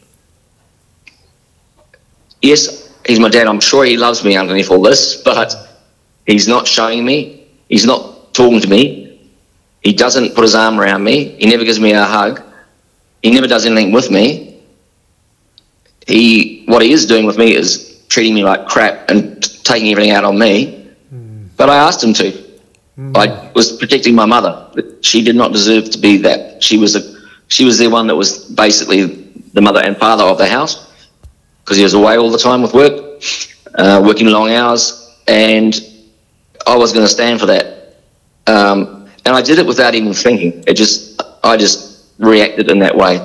[2.40, 3.48] Yes, he's my dad.
[3.48, 5.54] I'm sure he loves me underneath all this, but
[6.26, 7.48] he's not showing me.
[7.68, 9.30] He's not talking to me.
[9.82, 11.30] He doesn't put his arm around me.
[11.38, 12.42] He never gives me a hug.
[13.22, 14.62] He never does anything with me.
[16.06, 20.12] He, what he is doing with me is treating me like crap and taking everything
[20.12, 20.79] out on me.
[21.60, 22.32] But I asked him to.
[22.98, 23.16] Mm.
[23.22, 24.52] I was protecting my mother.
[25.02, 26.62] She did not deserve to be that.
[26.62, 27.02] She was a
[27.48, 29.02] she was the one that was basically
[29.52, 30.90] the mother and father of the house
[31.60, 33.22] because he was away all the time with work,
[33.74, 35.74] uh, working long hours, and
[36.66, 37.96] I was going to stand for that.
[38.46, 40.64] Um, and I did it without even thinking.
[40.66, 43.20] It just, I just reacted in that way,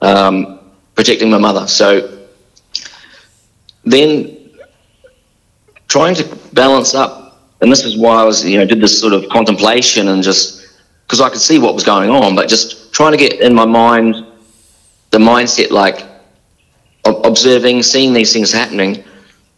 [0.00, 0.60] um,
[0.94, 1.66] protecting my mother.
[1.66, 2.24] So
[3.84, 4.50] then
[5.88, 7.23] trying to balance up,
[7.64, 10.68] and this is why I was, you know, did this sort of contemplation and just
[11.06, 13.64] because I could see what was going on, but just trying to get in my
[13.64, 14.16] mind
[15.12, 16.04] the mindset like
[17.06, 19.02] observing, seeing these things happening,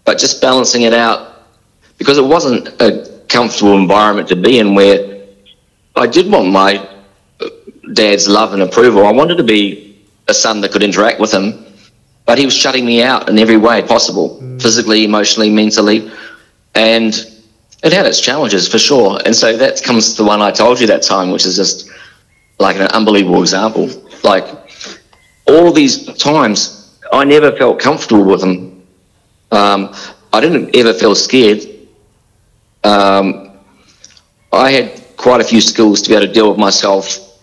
[0.04, 1.48] but just balancing it out
[1.98, 5.24] because it wasn't a comfortable environment to be in where
[5.96, 6.88] I did want my
[7.92, 9.04] dad's love and approval.
[9.04, 11.66] I wanted to be a son that could interact with him,
[12.24, 14.62] but he was shutting me out in every way possible mm.
[14.62, 16.08] physically, emotionally, mentally.
[16.76, 17.35] And
[17.86, 19.20] it had its challenges for sure.
[19.24, 21.88] And so that comes to the one I told you that time, which is just
[22.58, 23.88] like an unbelievable example.
[24.24, 24.44] Like
[25.46, 28.82] all these times, I never felt comfortable with them.
[29.52, 29.94] Um,
[30.32, 31.62] I didn't ever feel scared.
[32.82, 33.52] Um,
[34.52, 37.40] I had quite a few skills to be able to deal with myself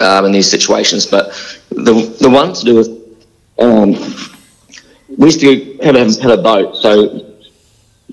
[0.00, 1.32] um, in these situations, but
[1.70, 2.88] the the one to do with
[3.58, 3.92] um,
[5.16, 6.76] we used to have a, have a boat.
[6.76, 7.36] So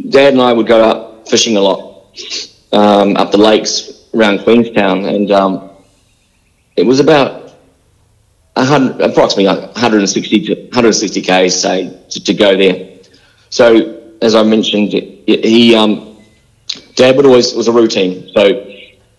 [0.09, 2.19] Dad and I would go up fishing a lot
[2.73, 5.69] um, up the lakes around Queenstown, and um,
[6.75, 7.53] it was about
[8.55, 12.97] approximately 160 to 160 k's, say, to, to, go there.
[13.49, 16.17] So, as I mentioned, he um,
[16.95, 18.29] Dad would always was a routine.
[18.33, 18.43] So,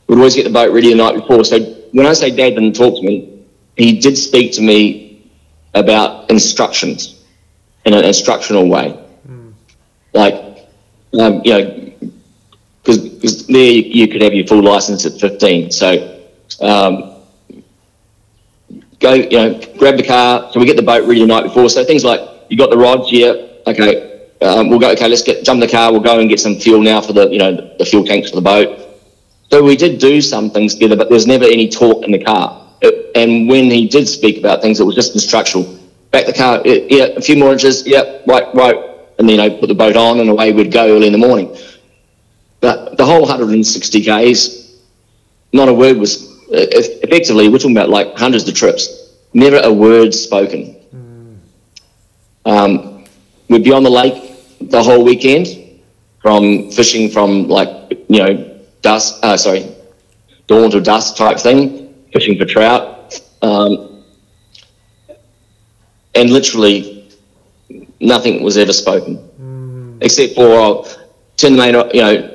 [0.06, 1.44] we'd always get the boat ready the night before.
[1.44, 1.58] So,
[1.92, 3.42] when I say Dad didn't talk to me,
[3.76, 5.30] he did speak to me
[5.74, 7.24] about instructions
[7.86, 9.52] in an instructional way, mm.
[10.12, 10.34] like
[11.18, 11.81] um, you know
[13.22, 15.70] because there you could have your full license at 15.
[15.70, 16.20] So
[16.60, 17.22] um,
[18.98, 20.50] go, you know, grab the car.
[20.52, 21.70] So we get the boat ready the night before.
[21.70, 23.34] So things like you got the rods, yeah,
[23.66, 24.28] okay.
[24.42, 24.90] Um, we'll go.
[24.90, 25.92] Okay, let's get jump the car.
[25.92, 28.36] We'll go and get some fuel now for the you know the fuel tanks for
[28.36, 28.76] the boat.
[29.52, 32.66] So we did do some things together, but there's never any talk in the car.
[32.80, 35.78] It, and when he did speak about things, it was just instructional.
[36.10, 38.76] Back the car, yeah, a few more inches, yeah, right, right,
[39.18, 41.18] and then you know put the boat on, and away we'd go early in the
[41.18, 41.56] morning.
[42.62, 44.78] But the whole 160 Ks,
[45.52, 49.72] not a word was, uh, effectively, we're talking about like hundreds of trips, never a
[49.72, 50.76] word spoken.
[50.94, 51.36] Mm.
[52.46, 53.04] Um,
[53.48, 54.14] we'd be on the lake
[54.60, 55.48] the whole weekend
[56.20, 57.68] from fishing from like,
[58.08, 59.66] you know, dusk, uh, sorry,
[60.46, 63.20] dawn to dusk type thing, fishing for trout.
[63.42, 64.04] Um,
[66.14, 67.10] and literally
[67.98, 69.98] nothing was ever spoken mm.
[70.00, 70.84] except for I'll
[71.36, 72.32] turn the main, you know,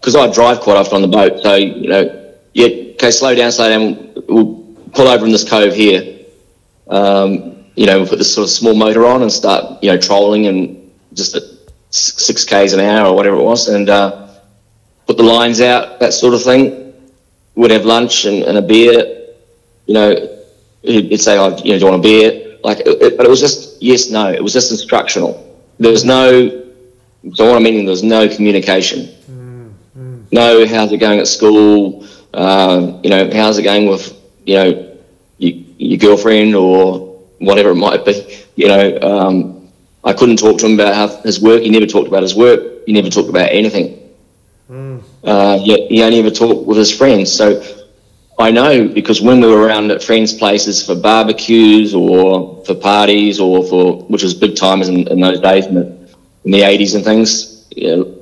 [0.00, 1.42] because I drive quite often on the boat.
[1.42, 4.12] So you know, yeah, okay, slow down, slow down.
[4.28, 6.24] We'll pull over in this cove here.
[6.88, 9.98] Um, you know, we'll put this sort of small motor on and start, you know,
[9.98, 11.42] trolling and just at
[11.90, 14.28] six k's an hour or whatever it was, and uh,
[15.06, 16.94] put the lines out, that sort of thing.
[17.54, 19.28] We'd have lunch and, and a beer.
[19.86, 20.38] You know,
[20.82, 23.40] he'd say, "Oh, you know, do you want a beer?" Like, it, but it was
[23.40, 24.30] just yes, no.
[24.30, 25.46] It was just instructional.
[25.78, 26.48] There was no.
[27.34, 29.14] So what I'm meaning, there was no communication
[30.32, 34.96] know how's it going at school, uh, you know, how's it going with, you know,
[35.38, 38.44] your, your girlfriend or whatever it might be.
[38.56, 39.68] You know, um,
[40.04, 41.62] I couldn't talk to him about how, his work.
[41.62, 42.86] He never talked about his work.
[42.86, 44.00] He never talked about anything.
[45.24, 47.32] Uh, yet he only ever talked with his friends.
[47.32, 47.62] So
[48.38, 53.40] I know because when we were around at friends' places for barbecues or for parties
[53.40, 55.86] or for which was big times in, in those days in the,
[56.44, 58.19] in the 80s and things, you know,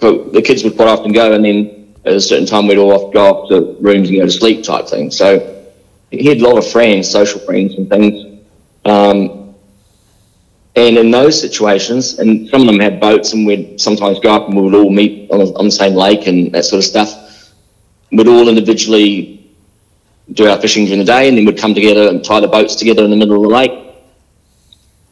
[0.00, 2.92] but the kids would quite often go and then at a certain time we'd all
[2.92, 5.10] off, go off to rooms and go to sleep type thing.
[5.10, 5.64] So
[6.10, 8.40] he had a lot of friends, social friends and things.
[8.84, 9.54] Um,
[10.76, 14.46] and in those situations, and some of them had boats, and we'd sometimes go up
[14.46, 17.52] and we would all meet on, on the same lake and that sort of stuff.
[18.12, 19.52] We'd all individually
[20.32, 22.76] do our fishing during the day, and then we'd come together and tie the boats
[22.76, 23.72] together in the middle of the lake.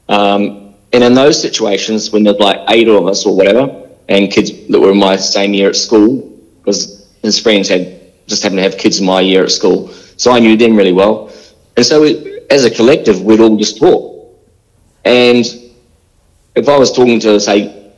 [0.09, 4.67] Um, and in those situations, when there's like eight of us or whatever, and kids
[4.69, 8.63] that were in my same year at school, because his friends had just happened to
[8.63, 11.31] have kids in my year at school, so I knew them really well.
[11.77, 14.03] And so, we, as a collective, we'd all just talk.
[15.05, 15.45] And
[16.55, 17.93] if I was talking to, say,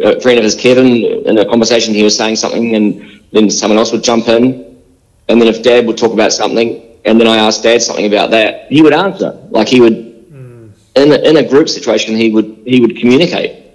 [0.00, 0.86] a friend of his, Kevin,
[1.26, 4.76] in a conversation, he was saying something, and then someone else would jump in.
[5.28, 8.30] And then if Dad would talk about something, and then I asked Dad something about
[8.30, 9.32] that, he would answer.
[9.50, 10.70] Like he would, mm.
[10.94, 13.65] in, a, in a group situation, he would he would communicate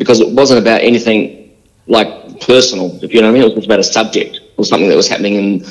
[0.00, 1.52] because it wasn't about anything
[1.86, 2.08] like
[2.40, 2.98] personal.
[3.04, 4.96] If you know what I mean, it was just about a subject or something that
[4.96, 5.64] was happening in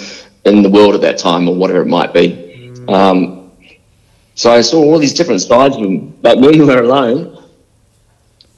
[0.45, 2.71] in the world at that time or whatever it might be.
[2.88, 3.51] Um,
[4.36, 6.11] so I saw all these different sides of him.
[6.21, 7.43] But when we were alone,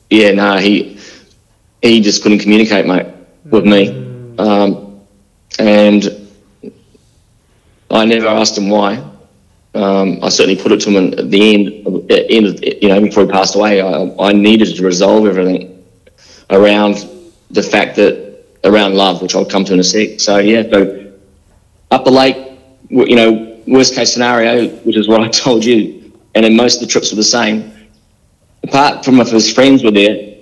[0.10, 1.00] yeah, no, he
[1.82, 3.08] he just couldn't communicate, mate,
[3.46, 3.82] with me.
[4.38, 5.00] Um,
[5.58, 6.04] and
[7.90, 9.02] I never asked him why.
[9.74, 13.26] Um, I certainly put it to him at the end, the end you know, before
[13.26, 13.82] he passed away.
[13.82, 15.84] I, I needed to resolve everything
[16.50, 17.08] around
[17.50, 20.20] the fact that around love, which I'll come to in a sec.
[20.20, 21.12] So yeah, so
[21.92, 22.38] up the lake,
[22.90, 26.82] you know, worst case scenario, which is what I told you, and then most of
[26.82, 27.74] the trips were the same.
[28.64, 30.36] Apart from if his friends were there,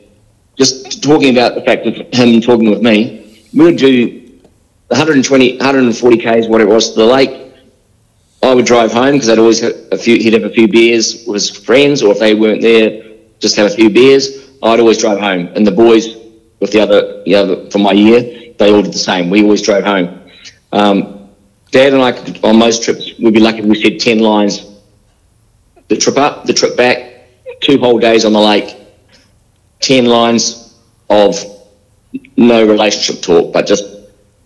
[0.57, 4.19] just talking about the fact of him talking with me, we would do
[4.87, 7.48] 120, 140 k's, whatever it was, to the lake.
[8.41, 10.15] I would drive home because I'd always a few.
[10.17, 13.03] He'd have a few beers with his friends, or if they weren't there,
[13.39, 14.49] just have a few beers.
[14.63, 16.15] I'd always drive home, and the boys
[16.59, 19.29] with the other, the other from my year, they all did the same.
[19.29, 20.29] We always drove home.
[20.71, 21.29] Um,
[21.71, 24.65] Dad and I, could- on most trips, we'd be lucky if we said ten lines.
[25.87, 27.27] The trip up, the trip back,
[27.61, 28.75] two whole days on the lake,
[29.79, 30.77] ten lines
[31.09, 31.35] of
[32.37, 33.83] no relationship talk, but just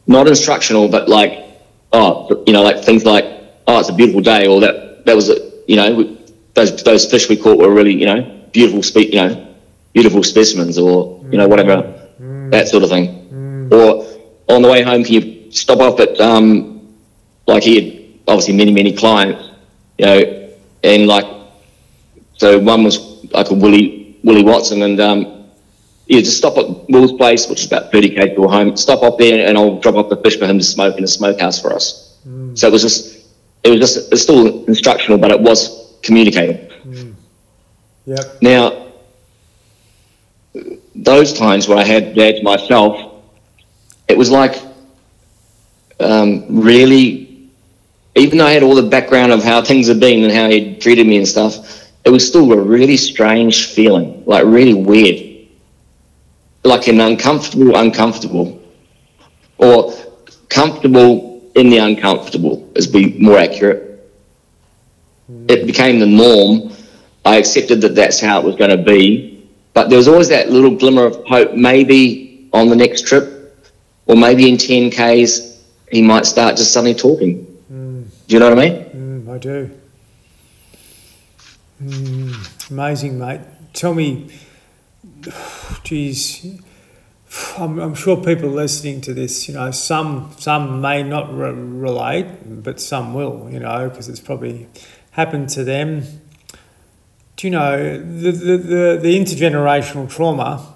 [0.07, 1.45] not instructional, but like,
[1.91, 3.25] oh, you know, like things like,
[3.67, 5.37] oh, it's a beautiful day, or that that was a,
[5.67, 6.17] you know, we-
[6.55, 9.47] those those fish we caught were really, you know, beautiful, spe- you know,
[9.93, 11.75] beautiful specimens, or you know, whatever,
[12.51, 13.05] that sort of thing.
[13.71, 14.05] Or
[14.49, 16.81] on the way home, can you stop off at, um,
[17.47, 19.49] like he had obviously many many clients,
[19.97, 20.49] you know,
[20.83, 21.25] and like,
[22.37, 22.99] so one was
[23.31, 25.45] like a Willie Willie Watson, and um,
[26.07, 28.77] yeah, just stop at Will's place, which is about 30 k to home.
[28.77, 31.07] Stop up there, and I'll drop off the fish for him to smoke in a
[31.07, 32.17] smokehouse for us.
[32.55, 33.12] So it was just,
[33.63, 36.69] it was just, it's still instructional, but it was communicating.
[38.05, 38.41] Yep.
[38.41, 38.87] Now,
[40.95, 43.23] those times where I had to myself,
[44.07, 44.61] it was like
[45.99, 47.49] um, really,
[48.15, 50.81] even though I had all the background of how things had been and how he'd
[50.81, 55.47] treated me and stuff, it was still a really strange feeling, like really weird,
[56.63, 58.61] like an uncomfortable, uncomfortable,
[59.57, 59.93] or
[60.49, 63.89] comfortable in the uncomfortable, is be more accurate.
[65.47, 66.71] It became the norm.
[67.25, 70.49] I accepted that that's how it was going to be, but there was always that
[70.49, 71.53] little glimmer of hope.
[71.53, 73.65] Maybe on the next trip,
[74.05, 77.45] or maybe in 10 Ks, he might start just suddenly talking.
[78.27, 79.25] Do you know what I mean?
[79.25, 79.69] Mm, I do.
[81.83, 83.41] Mm, amazing, mate.
[83.73, 84.29] Tell me,
[85.83, 86.61] geez,
[87.57, 92.27] I'm, I'm sure people listening to this, you know, some some may not re- relate,
[92.63, 94.67] but some will, you know, because it's probably
[95.11, 96.03] happened to them.
[97.37, 100.73] Do you know the the, the, the intergenerational trauma?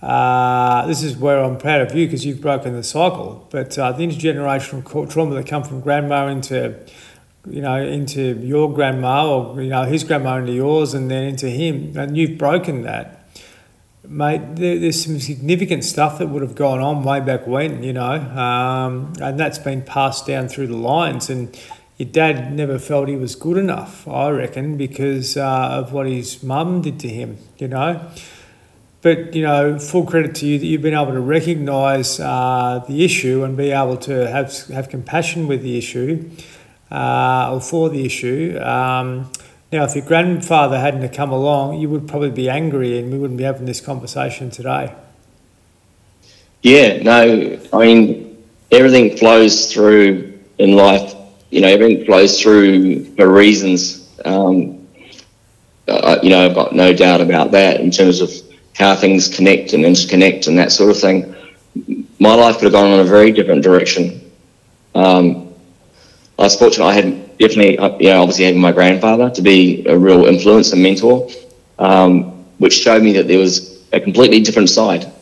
[0.00, 3.46] Uh, this is where I'm proud of you because you've broken the cycle.
[3.50, 6.78] But uh, the intergenerational trauma that come from grandma into,
[7.48, 11.48] you know, into your grandma or you know his grandma into yours and then into
[11.48, 13.15] him, and you've broken that,
[14.08, 14.56] mate.
[14.56, 18.12] There, there's some significant stuff that would have gone on way back when, you know,
[18.12, 21.56] um, and that's been passed down through the lines and.
[21.98, 26.42] Your dad never felt he was good enough, I reckon, because uh, of what his
[26.42, 28.10] mum did to him, you know
[29.06, 33.04] but you know, full credit to you that you've been able to recognise uh, the
[33.04, 36.28] issue and be able to have have compassion with the issue
[36.90, 38.58] uh, or for the issue.
[38.60, 39.30] Um,
[39.72, 43.18] now, if your grandfather hadn't have come along, you would probably be angry, and we
[43.18, 44.94] wouldn't be having this conversation today.
[46.62, 51.14] Yeah, no, I mean, everything flows through in life.
[51.50, 54.08] You know, everything flows through for reasons.
[54.24, 54.86] Um,
[56.22, 58.30] you know, I've got no doubt about that in terms of
[58.76, 61.34] how things connect and interconnect and that sort of thing.
[62.18, 64.32] My life could have gone in a very different direction.
[64.94, 65.54] Um,
[66.38, 66.84] I was fortunate.
[66.84, 70.72] I had definitely, uh, you know, obviously having my grandfather to be a real influence
[70.72, 71.28] and mentor,
[71.78, 75.12] um, which showed me that there was a completely different side.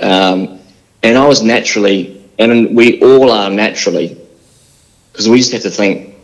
[0.00, 0.60] Um,
[1.02, 4.18] and I was naturally, and we all are naturally,
[5.12, 6.14] because we just have to think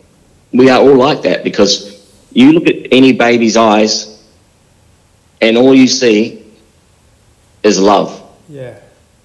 [0.53, 1.43] we are all like that.
[1.43, 4.23] Because you look at any baby's eyes,
[5.41, 6.45] and all you see
[7.63, 8.21] is love.
[8.47, 8.79] Yeah.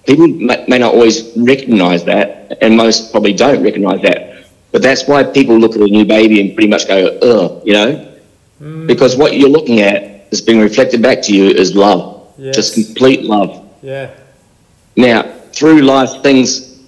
[0.05, 4.30] People may, may not always recognise that, and most probably don't recognise that.
[4.71, 7.73] But that's why people look at a new baby and pretty much go, ugh, you
[7.73, 8.07] know?
[8.85, 12.55] Because what you're looking at is being reflected back to you is love, Yes.
[12.55, 13.67] just complete love.
[13.81, 14.11] Yeah.
[14.95, 16.79] Now, through life, things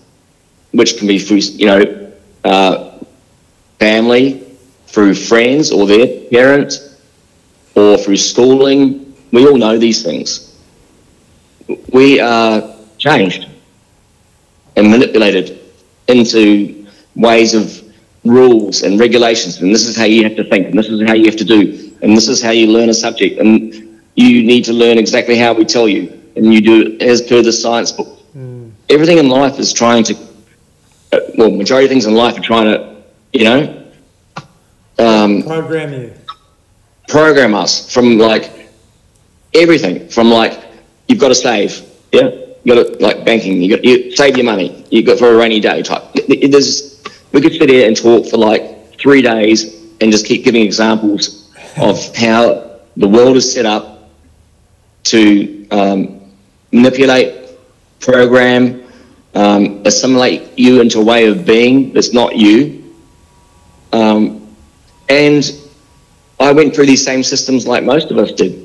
[0.72, 2.12] which can be through, you know,
[2.44, 3.00] uh,
[3.80, 4.44] family,
[4.88, 6.96] through friends or their parents,
[7.76, 10.56] or through schooling, we all know these things.
[11.92, 13.48] We are changed
[14.76, 15.60] and manipulated
[16.08, 16.83] into
[17.16, 17.82] ways of
[18.24, 21.14] rules and regulations, and this is how you have to think, and this is how
[21.14, 23.74] you have to do, and this is how you learn a subject, and
[24.16, 27.42] you need to learn exactly how we tell you, and you do it as per
[27.42, 28.20] the science book.
[28.90, 30.14] Everything in life is trying to,
[31.14, 33.02] uh, well, majority of things in life are trying to,
[33.32, 33.84] you know,
[35.00, 36.14] um, Program you.
[37.08, 38.70] program us from like
[39.54, 40.64] everything from like
[41.08, 42.30] you've got to save yeah
[42.64, 45.36] you got to like banking you got you save your money you got for a
[45.38, 46.93] rainy day type there's
[47.34, 51.52] we could sit here and talk for like three days and just keep giving examples
[51.78, 54.10] of how the world is set up
[55.04, 56.22] to um,
[56.72, 57.50] manipulate
[58.00, 58.84] program
[59.36, 62.96] um, assimilate you into a way of being that's not you
[63.92, 64.56] um,
[65.10, 65.52] and
[66.40, 68.60] I went through these same systems like most of us did.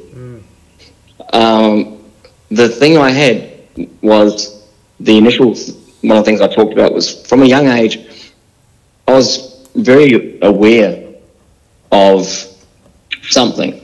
[1.33, 2.03] Um,
[2.51, 3.53] the thing I had
[4.01, 4.67] was
[5.01, 5.55] the initial
[6.03, 8.08] one of the things I talked about was from a young age,
[9.09, 11.15] I was very aware
[11.91, 12.27] of
[13.23, 13.81] something,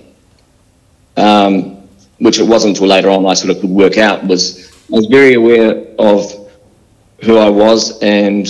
[1.17, 4.23] um, which it wasn't until later on I sort of could work out.
[4.27, 6.31] Was I was very aware of
[7.23, 8.47] who I was and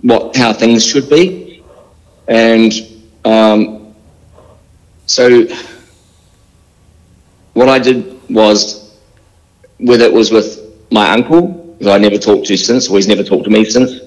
[0.00, 1.62] what how things should be,
[2.28, 2.72] and
[3.26, 3.94] um,
[5.04, 5.46] so
[7.52, 8.98] what I did was,
[9.80, 13.22] whether it was with my uncle, who I never talked to since, or he's never
[13.22, 14.05] talked to me since,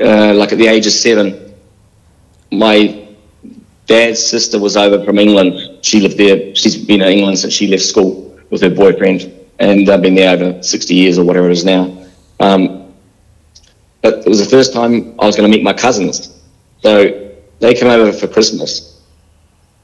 [0.00, 1.54] uh, like at the age of seven,
[2.52, 3.06] my
[3.86, 5.78] dad's sister was over from England.
[5.84, 6.54] She lived there.
[6.54, 10.36] She's been in England since she left school with her boyfriend, and I've been there
[10.36, 11.96] over 60 years or whatever it is now.
[12.40, 12.92] Um,
[14.02, 16.40] but it was the first time I was going to meet my cousins.
[16.82, 19.02] So they came over for Christmas.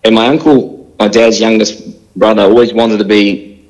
[0.05, 3.69] And my uncle, my dad's youngest brother, always wanted to be,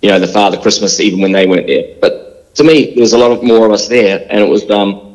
[0.00, 1.96] you know, the father Christmas even when they weren't there.
[2.00, 4.68] But to me, there was a lot of more of us there, and it was
[4.70, 5.11] um,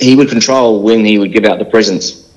[0.00, 2.32] he would control when he would give out the presents.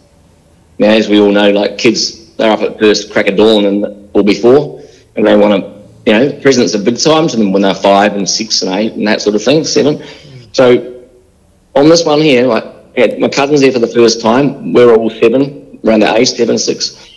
[0.80, 4.09] Now, as we all know, like kids, they're up at first crack of dawn and
[4.14, 4.82] or before,
[5.16, 8.16] and they want to, you know, presents are big time to them when they're five
[8.16, 10.03] and six and eight and that sort of thing, seven.
[10.51, 11.05] So
[11.76, 14.74] on this one here, like, had my cousins there for the first time.
[14.74, 17.09] We're all seven, around the age, seven, six.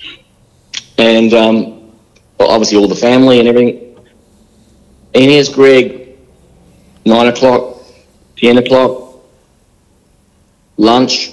[0.99, 1.93] And um,
[2.39, 3.99] well, obviously all the family and everything.
[5.15, 6.17] And here's Greg,
[7.05, 7.83] nine o'clock,
[8.37, 9.06] ten o'clock,
[10.77, 11.33] lunch.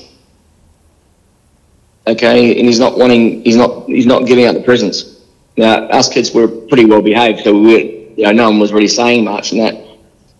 [2.05, 5.21] Okay, and he's not wanting, he's not, he's not giving out the presents.
[5.55, 8.87] Now, us kids were pretty well behaved, so we you know, no one was really
[8.87, 9.75] saying much and that.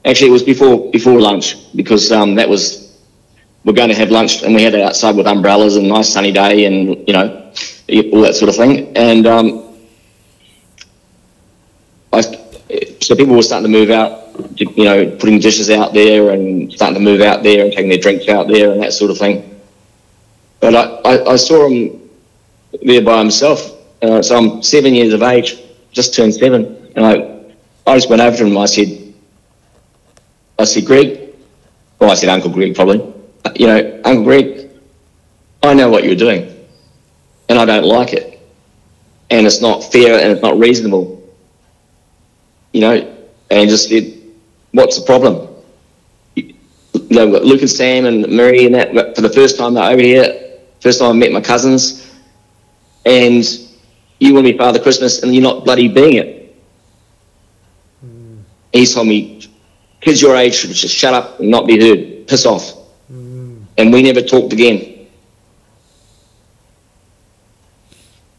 [0.05, 2.97] Actually, it was before before lunch because um, that was
[3.63, 6.31] we're going to have lunch and we had it outside with umbrellas and nice sunny
[6.31, 7.51] day and you know
[8.11, 8.95] all that sort of thing.
[8.97, 9.75] And um,
[12.11, 14.22] I, so people were starting to move out,
[14.55, 17.97] you know, putting dishes out there and starting to move out there and taking their
[17.97, 19.59] drinks out there and that sort of thing.
[20.59, 22.09] But I, I, I saw him
[22.81, 23.71] there by himself.
[24.01, 25.57] Uh, so I'm seven years of age,
[25.91, 27.43] just turned seven, and I,
[27.85, 29.13] I just went over to him and I said,
[30.59, 31.33] I said, Greg,
[31.99, 33.01] well, I said Uncle Greg probably,
[33.45, 34.69] Uh, you know, Uncle Greg,
[35.61, 36.53] I know what you're doing,
[37.49, 38.39] and I don't like it,
[39.29, 41.21] and it's not fair and it's not reasonable,
[42.73, 43.15] you know,
[43.49, 44.22] and just said,
[44.73, 45.47] what's the problem?
[46.35, 46.55] You
[47.09, 50.59] know, Luke and Sam and Mary and that, for the first time they're over here,
[50.81, 52.11] first time I met my cousins,
[53.05, 53.43] and
[54.19, 56.55] you want to be Father Christmas and you're not bloody being it.
[58.05, 58.41] Mm.
[58.71, 59.47] he told me,
[60.01, 62.73] kids your age should just shut up and not be heard, piss off.
[63.11, 63.63] Mm.
[63.77, 65.07] And we never talked again.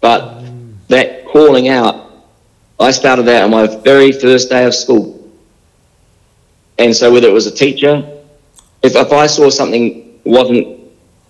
[0.01, 0.75] But mm.
[0.89, 2.11] that calling out,
[2.81, 5.24] I started that on my very first day of school.
[6.79, 8.05] And so whether it was a teacher,
[8.83, 10.79] if, if I saw something wasn't,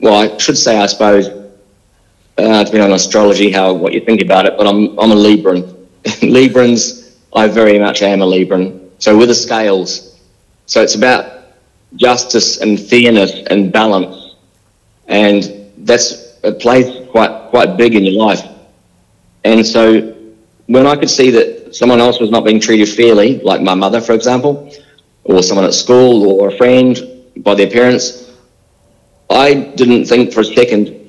[0.00, 4.46] well, I should say, I suppose, uh, depending on astrology, how what you think about
[4.46, 5.86] it, but I'm, I'm a Libran.
[6.04, 8.90] Librans, I very much am a Libran.
[8.98, 10.20] So with the scales.
[10.66, 11.44] So it's about
[11.96, 14.34] justice and fairness and balance.
[15.06, 18.42] And that's a place quite, quite big in your life.
[19.44, 20.14] And so
[20.66, 24.00] when I could see that someone else was not being treated fairly, like my mother,
[24.00, 24.72] for example,
[25.24, 26.98] or someone at school or a friend
[27.38, 28.32] by their parents,
[29.30, 31.04] I didn't think for a second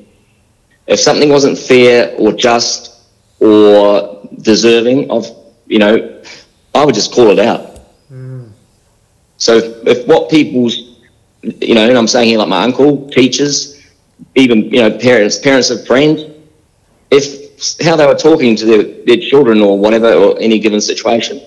[0.87, 3.03] if something wasn't fair or just
[3.39, 5.27] or deserving of,
[5.67, 6.21] you know,
[6.73, 7.79] I would just call it out.
[8.07, 8.47] Hmm.
[9.37, 10.99] So if, if what people's,
[11.41, 13.81] you know, and I'm saying here like my uncle, teachers,
[14.35, 16.23] even, you know, parents, parents of friends,
[17.11, 21.41] if how they were talking to their, their children or whatever, or any given situation,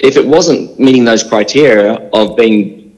[0.00, 2.96] if it wasn't meeting those criteria of being,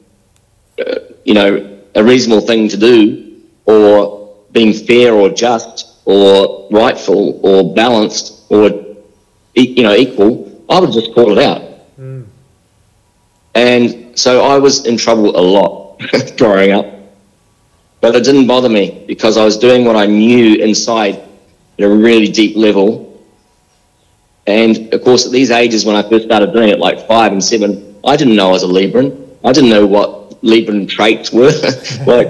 [0.78, 0.94] uh,
[1.24, 7.74] you know, a reasonable thing to do or being fair or just or rightful or
[7.74, 8.70] balanced or,
[9.54, 11.62] e- you know, equal, I would just call it out.
[13.54, 16.00] And so I was in trouble a lot
[16.38, 16.86] growing up.
[18.00, 21.16] But it didn't bother me because I was doing what I knew inside
[21.78, 23.11] at a really deep level.
[24.46, 27.42] And of course, at these ages when I first started doing it, like five and
[27.42, 29.36] seven, I didn't know I was a Libran.
[29.44, 31.50] I didn't know what Libran traits were.
[32.06, 32.28] like,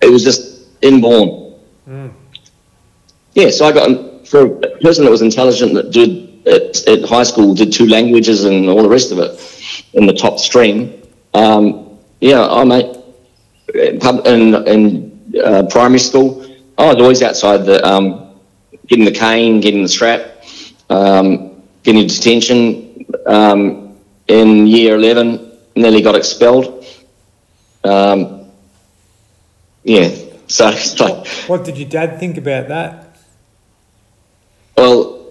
[0.00, 1.54] it was just inborn.
[3.34, 7.24] Yeah, so I got, for a person that was intelligent that did at, at high
[7.24, 11.02] school, did two languages and all the rest of it in the top stream.
[11.34, 12.96] Um, yeah, I mate,
[13.74, 16.46] in, in uh, primary school,
[16.78, 18.36] I was always outside the, um,
[18.86, 20.33] getting the cane, getting the strap,
[20.90, 23.06] um, getting detention.
[23.26, 26.84] Um, in year 11, nearly got expelled.
[27.84, 28.46] Um,
[29.82, 30.08] yeah,
[30.46, 30.66] so
[30.98, 33.18] like, What did your dad think about that?
[34.76, 35.30] well,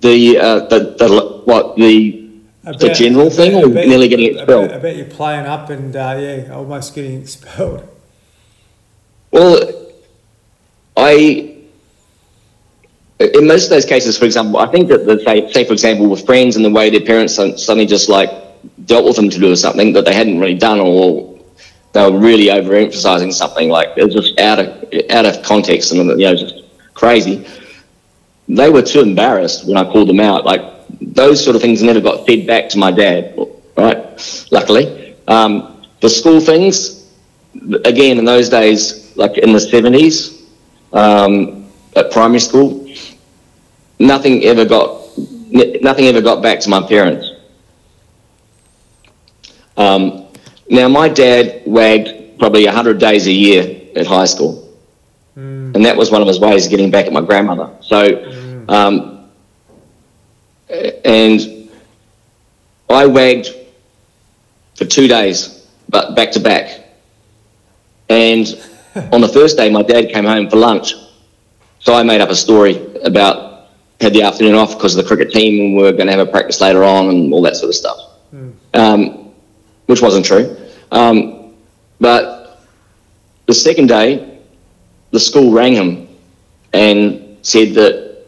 [0.00, 2.30] the, uh, the, the, what, the,
[2.64, 4.66] the About- general thing or about- nearly getting expelled?
[4.66, 7.88] About, about you playing up and uh, yeah, almost getting expelled.
[9.30, 9.72] Well,
[10.96, 11.55] I,
[13.18, 16.08] in most of those cases, for example, I think that the, say, say, for example,
[16.08, 18.30] with friends and the way their parents suddenly just like
[18.84, 21.38] dealt with them to do something that they hadn't really done or
[21.92, 26.10] they were really overemphasizing something like it was just out of, out of context and,
[26.20, 27.46] you know, just crazy.
[28.48, 30.44] They were too embarrassed when I called them out.
[30.44, 30.62] Like
[31.00, 33.34] those sort of things never got fed back to my dad,
[33.76, 34.46] right?
[34.50, 35.16] Luckily.
[35.26, 37.10] Um, the school things,
[37.84, 40.44] again, in those days, like in the 70s,
[40.92, 42.86] um, at primary school,
[43.98, 47.30] nothing ever got nothing ever got back to my parents.
[49.76, 50.26] Um,
[50.68, 54.62] now, my dad wagged probably 100 days a year at high school.
[55.74, 57.70] And that was one of his ways of getting back at my grandmother.
[57.80, 59.28] So, um,
[60.68, 61.70] and
[62.88, 63.48] I wagged
[64.76, 66.80] for two days, but back to back.
[68.08, 68.46] And
[69.12, 70.94] on the first day, my dad came home for lunch.
[71.80, 73.55] So I made up a story about
[74.00, 76.26] had the afternoon off because of the cricket team and we were going to have
[76.26, 77.98] a practice later on and all that sort of stuff,
[78.74, 79.32] um,
[79.86, 80.56] which wasn't true.
[80.92, 81.54] Um,
[81.98, 82.60] but
[83.46, 84.40] the second day,
[85.12, 86.08] the school rang him
[86.72, 88.26] and said that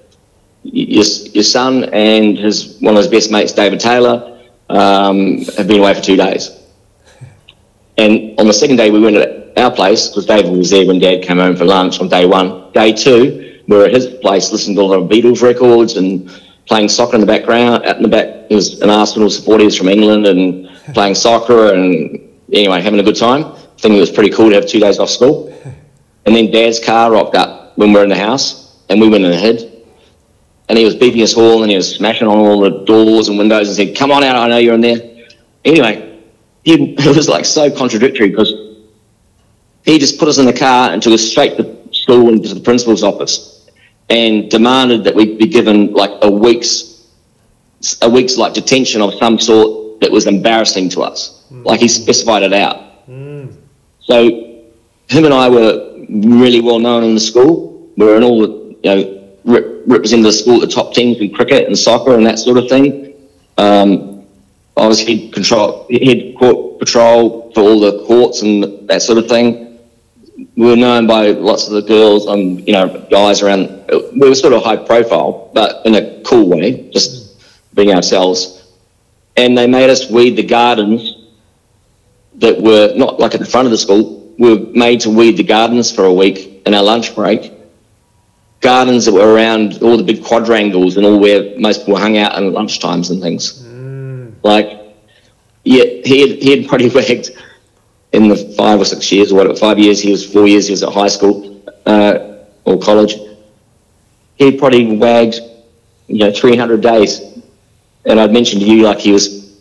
[0.62, 4.40] your, your son and his one of his best mates, David Taylor,
[4.70, 6.50] um, have been away for two days.
[7.98, 11.00] And on the second day, we went at our place because David was there when
[11.00, 12.70] Dad came home for lunch on day one.
[12.70, 16.28] Day two, were at his place listening to a lot of Beatles records and
[16.66, 17.84] playing soccer in the background.
[17.84, 19.60] Out in the back, he was an Arsenal supporter.
[19.60, 22.18] He was from England and playing soccer and
[22.52, 23.44] anyway, having a good time.
[23.44, 25.54] I think it was pretty cool to have two days off school.
[26.26, 29.24] And then Dad's car rocked up when we were in the house and we went
[29.24, 29.86] in and hid.
[30.68, 33.38] And he was beeping his horn and he was smashing on all the doors and
[33.38, 35.26] windows and said, Come on out, I know you're in there.
[35.64, 36.20] Anyway,
[36.64, 38.52] he, it was like so contradictory because
[39.86, 42.52] he just put us in the car and took us straight to school and to
[42.52, 43.57] the principal's office
[44.11, 47.06] and demanded that we be given like a week's
[48.02, 51.44] a week's like detention of some sort that was embarrassing to us.
[51.50, 52.76] Like he specified it out.
[54.00, 54.18] So
[55.09, 57.90] him and I were really well known in the school.
[57.96, 61.18] We were in all the you know re- represented the school at the top teams
[61.20, 63.14] in cricket and soccer and that sort of thing.
[63.59, 64.24] Um,
[64.76, 69.28] I was head control, head court patrol for all the courts and that sort of
[69.28, 69.67] thing.
[70.39, 73.91] We were known by lots of the girls and you know guys around.
[74.12, 77.43] We were sort of high profile, but in a cool way, just
[77.74, 78.55] being ourselves.
[79.36, 81.16] And they made us weed the gardens
[82.36, 84.32] that were not like at the front of the school.
[84.39, 87.53] We were made to weed the gardens for a week in our lunch break.
[88.61, 92.32] Gardens that were around all the big quadrangles and all where most people hung out
[92.32, 93.62] at lunchtimes and things.
[93.62, 94.34] Mm.
[94.43, 94.80] Like,
[95.64, 97.30] yeah, he had, he had probably worked
[98.12, 100.72] in the five or six years or whatever, five years, he was four years, he
[100.72, 103.14] was at high school uh, or college.
[104.36, 105.40] He probably wagged,
[106.06, 107.20] you know, 300 days.
[108.04, 109.59] And I'd mentioned to you, like, he was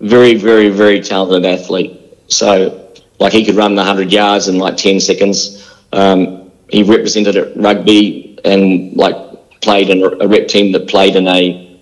[0.00, 2.00] very, very, very talented athlete.
[2.28, 5.72] So, like, he could run the 100 yards in like 10 seconds.
[5.92, 9.16] Um, he represented at rugby and, like,
[9.60, 11.80] played in a rep team that played in a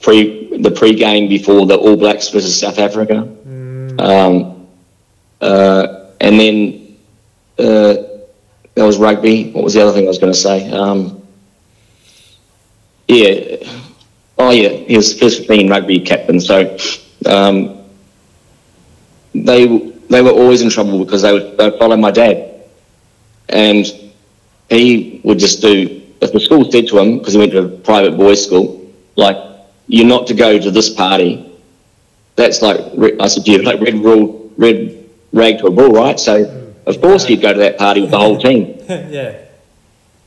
[0.00, 3.28] pre the pre-game before the All Blacks versus South Africa.
[3.46, 4.00] Mm.
[4.00, 4.59] Um,
[5.40, 6.96] uh, and then
[7.58, 7.94] uh,
[8.74, 9.50] that was rugby.
[9.52, 10.70] What was the other thing I was going to say?
[10.70, 11.22] Um,
[13.08, 13.56] yeah.
[14.38, 14.70] Oh, yeah.
[14.70, 16.40] He was first 15 rugby captain.
[16.40, 16.76] So
[17.26, 17.84] um,
[19.34, 19.66] they
[20.10, 22.64] they were always in trouble because they would, they would follow my dad.
[23.48, 23.86] And
[24.68, 27.68] he would just do, if the school said to him, because he went to a
[27.68, 29.36] private boys' school, like,
[29.86, 31.58] you're not to go to this party.
[32.36, 32.80] That's like
[33.20, 34.99] I said you, like red rule, red
[35.32, 36.18] rag to a bull, right?
[36.18, 38.76] So of course you'd go to that party with the whole team.
[38.88, 39.38] yeah.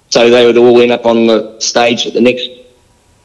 [0.10, 2.50] So they would all end up on the stage at the next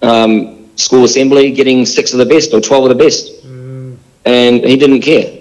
[0.03, 3.97] um, school assembly, getting six of the best or twelve of the best, mm.
[4.25, 5.39] and he didn't care.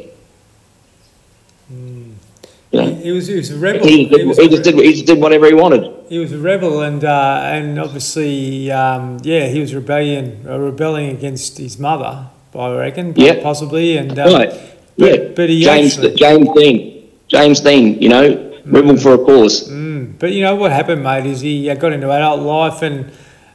[2.72, 3.88] You know, he, was he was a rebel.
[3.88, 5.90] He, he, was he just did he just did whatever he wanted.
[6.10, 11.10] He was a rebel, and uh, and obviously, um, yeah, he was rebellion uh, rebelling
[11.10, 12.28] against his mother.
[12.54, 15.28] I reckon, yeah, possibly, and um, right, but, yeah.
[15.36, 19.70] But he James actually, James Dean, James Dean, you know, mm, rebel for a cause.
[19.70, 23.12] Mm, but you know what happened, mate, is he uh, got into adult life and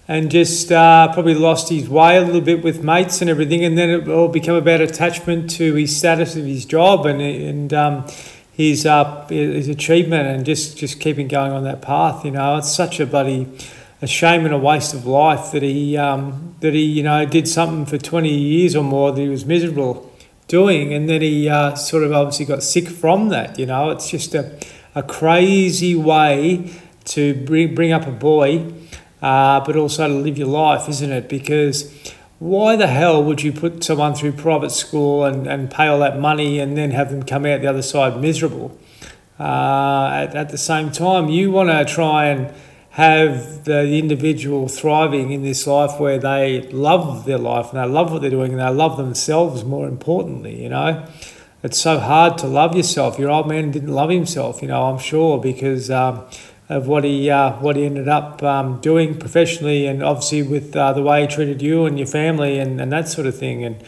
[0.09, 3.79] and just uh, probably lost his way a little bit with mates and everything, and
[3.79, 7.73] then it all become about attachment to his status of his job and and.
[7.73, 8.07] Um,
[8.55, 12.25] his uh, his achievement and just just keeping going on that path.
[12.25, 13.49] You know, it's such a bloody
[14.03, 17.49] a shame and a waste of life that he um, that he you know did
[17.49, 20.12] something for twenty years or more that he was miserable
[20.53, 23.59] doing, and then he uh, sort of obviously got sick from that.
[23.59, 24.45] You know, it's just a
[24.95, 26.71] a crazy way
[27.05, 28.71] to bring bring up a boy,
[29.23, 31.29] uh, but also to live your life, isn't it?
[31.29, 31.77] Because
[32.39, 36.19] why the hell would you put someone through private school and, and pay all that
[36.19, 38.77] money and then have them come out the other side miserable?
[39.41, 42.53] Uh, at, at the same time, you want to try and
[42.93, 48.13] have the individual thriving in this life where they love their life and they love
[48.13, 51.07] what they're doing and they love themselves more importantly, you know.
[51.63, 53.19] It's so hard to love yourself.
[53.19, 56.27] Your old man didn't love himself, you know, I'm sure, because um,
[56.69, 60.93] of what he uh, what he ended up um, doing professionally, and obviously with uh,
[60.93, 63.65] the way he treated you and your family and, and that sort of thing.
[63.65, 63.83] And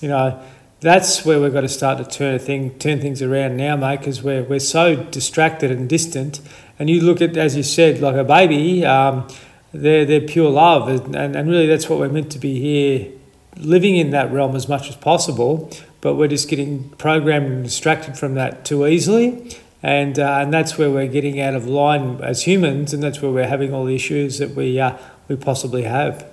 [0.00, 0.42] you know,
[0.80, 4.00] that's where we've got to start to turn a thing turn things around now, mate,
[4.00, 6.40] because we're we're so distracted and distant.
[6.82, 8.84] And you look at, as you said, like a baby.
[8.84, 9.28] Um,
[9.72, 13.10] they're, they're pure love, and, and really that's what we're meant to be here,
[13.56, 15.70] living in that realm as much as possible.
[16.00, 20.78] But we're just getting programmed and distracted from that too easily and uh, and that's
[20.78, 23.94] where we're getting out of line as humans, and that's where we're having all the
[23.94, 24.96] issues that we uh,
[25.28, 26.24] we possibly have.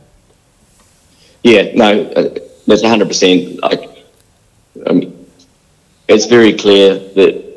[1.43, 3.61] Yeah, no, uh, hundred percent.
[3.61, 4.05] Like,
[4.85, 5.13] um,
[6.07, 7.48] it's very clear that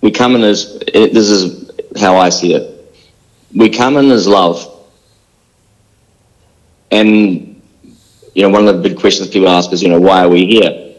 [0.00, 2.94] we come in as this is how I see it.
[3.54, 4.86] We come in as love,
[6.90, 7.50] and
[8.34, 10.46] you know, one of the big questions people ask is, you know, why are we
[10.46, 10.94] here?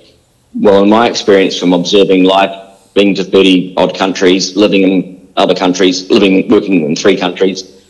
[0.53, 5.55] Well, in my experience from observing life being to 30 odd countries, living in other
[5.55, 7.85] countries, living, working in three countries,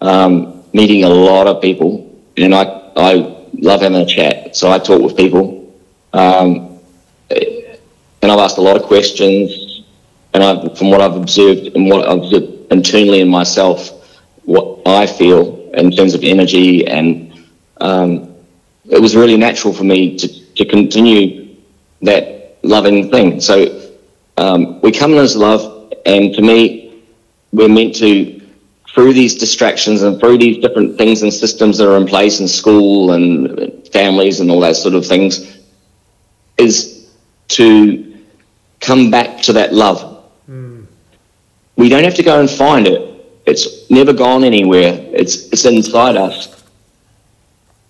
[0.00, 2.20] um, meeting a lot of people.
[2.36, 2.62] And I,
[2.96, 3.12] I
[3.54, 4.56] love having a chat.
[4.56, 5.74] So I talk with people.
[6.12, 6.78] Um,
[7.30, 9.50] and I've asked a lot of questions.
[10.36, 12.30] And I, from what I've observed and what I've
[12.70, 13.78] internally in myself,
[14.44, 17.42] what I feel in terms of energy and
[17.80, 18.34] um,
[18.90, 21.56] it was really natural for me to, to continue
[22.02, 23.40] that loving thing.
[23.40, 23.94] So
[24.36, 27.02] um, we come in as love, and to me,
[27.52, 28.38] we're meant to,
[28.92, 32.46] through these distractions and through these different things and systems that are in place in
[32.46, 35.56] school and families and all that sort of things,
[36.58, 37.08] is
[37.48, 38.18] to
[38.80, 40.15] come back to that love.
[41.86, 43.00] We don't have to go and find it.
[43.46, 44.98] It's never gone anywhere.
[45.12, 46.64] It's it's inside us,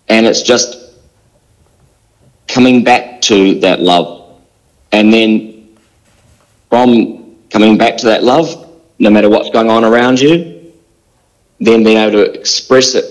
[0.09, 0.99] and it's just
[2.47, 4.39] coming back to that love.
[4.93, 5.79] And then
[6.69, 10.75] from coming back to that love, no matter what's going on around you,
[11.59, 13.07] then being able to express it.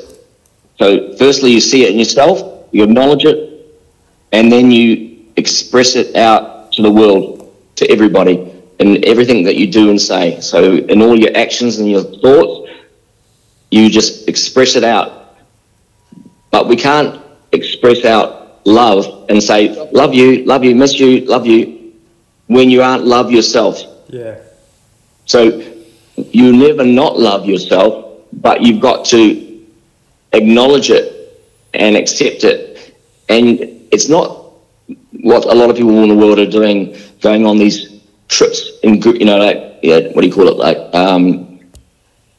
[0.77, 3.75] So, firstly, you see it in yourself, you acknowledge it,
[4.33, 9.71] and then you express it out to the world, to everybody, in everything that you
[9.71, 10.39] do and say.
[10.41, 12.71] So, in all your actions and your thoughts,
[13.71, 15.37] you just express it out.
[16.51, 17.21] But we can't
[17.51, 21.93] express out love and say, love you, love you, miss you, love you,
[22.47, 23.81] when you aren't love yourself.
[24.07, 24.37] Yeah.
[25.25, 25.63] So
[26.15, 29.65] you never not love yourself, but you've got to
[30.33, 31.41] acknowledge it
[31.73, 32.95] and accept it.
[33.29, 33.59] And
[33.91, 34.51] it's not
[35.21, 37.94] what a lot of people in the world are doing, going on these
[38.27, 41.59] trips in, group, you know, like, yeah, what do you call it, like, um,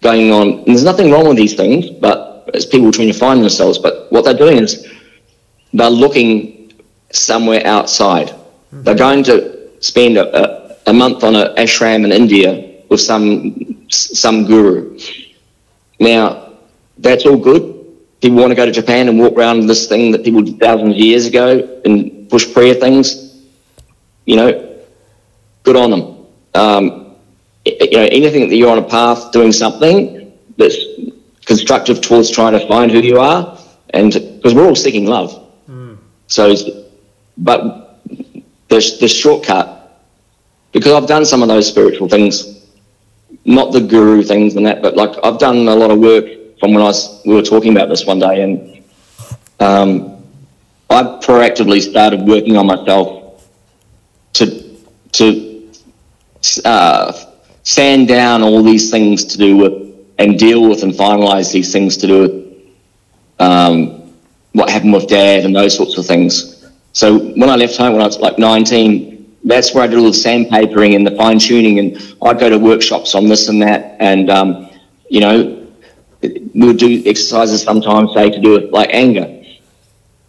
[0.02, 0.58] going on.
[0.58, 3.78] And there's nothing wrong with these things, but it's people trying to find themselves.
[3.78, 4.86] But what they're doing is
[5.72, 6.72] they're looking
[7.12, 8.34] somewhere outside.
[8.72, 13.86] They're going to spend a, a, a month on an ashram in India with some
[13.88, 14.98] some guru.
[15.98, 16.52] Now,
[16.98, 17.62] that's all good.
[18.20, 20.94] People want to go to Japan and walk around this thing that people did thousands
[20.94, 23.46] of years ago and push prayer things.
[24.24, 24.65] You know,
[25.66, 26.26] good on them.
[26.54, 27.16] Um,
[27.66, 30.78] you know, anything that you're on a path doing something that's
[31.44, 33.58] constructive towards trying to find who you are,
[33.90, 35.30] and because we're all seeking love.
[36.28, 36.54] So,
[37.36, 38.00] but
[38.68, 40.00] the the shortcut,
[40.72, 42.66] because I've done some of those spiritual things,
[43.44, 46.24] not the guru things and that, but like I've done a lot of work
[46.60, 48.84] from when I was we were talking about this one day, and
[49.58, 50.22] um,
[50.90, 53.44] I proactively started working on myself
[54.34, 54.46] to
[55.12, 55.45] to
[56.64, 57.12] uh,
[57.62, 59.74] sand down all these things to do with
[60.18, 62.46] and deal with and finalize these things to do with
[63.38, 64.12] um,
[64.52, 66.70] what happened with dad and those sorts of things.
[66.92, 70.06] So when I left home when I was like 19, that's where I did all
[70.06, 73.96] the sandpapering and the fine tuning, and I'd go to workshops on this and that,
[74.00, 74.70] and um,
[75.08, 75.66] you know,
[76.22, 79.44] we would do exercises sometimes, say to do with like anger,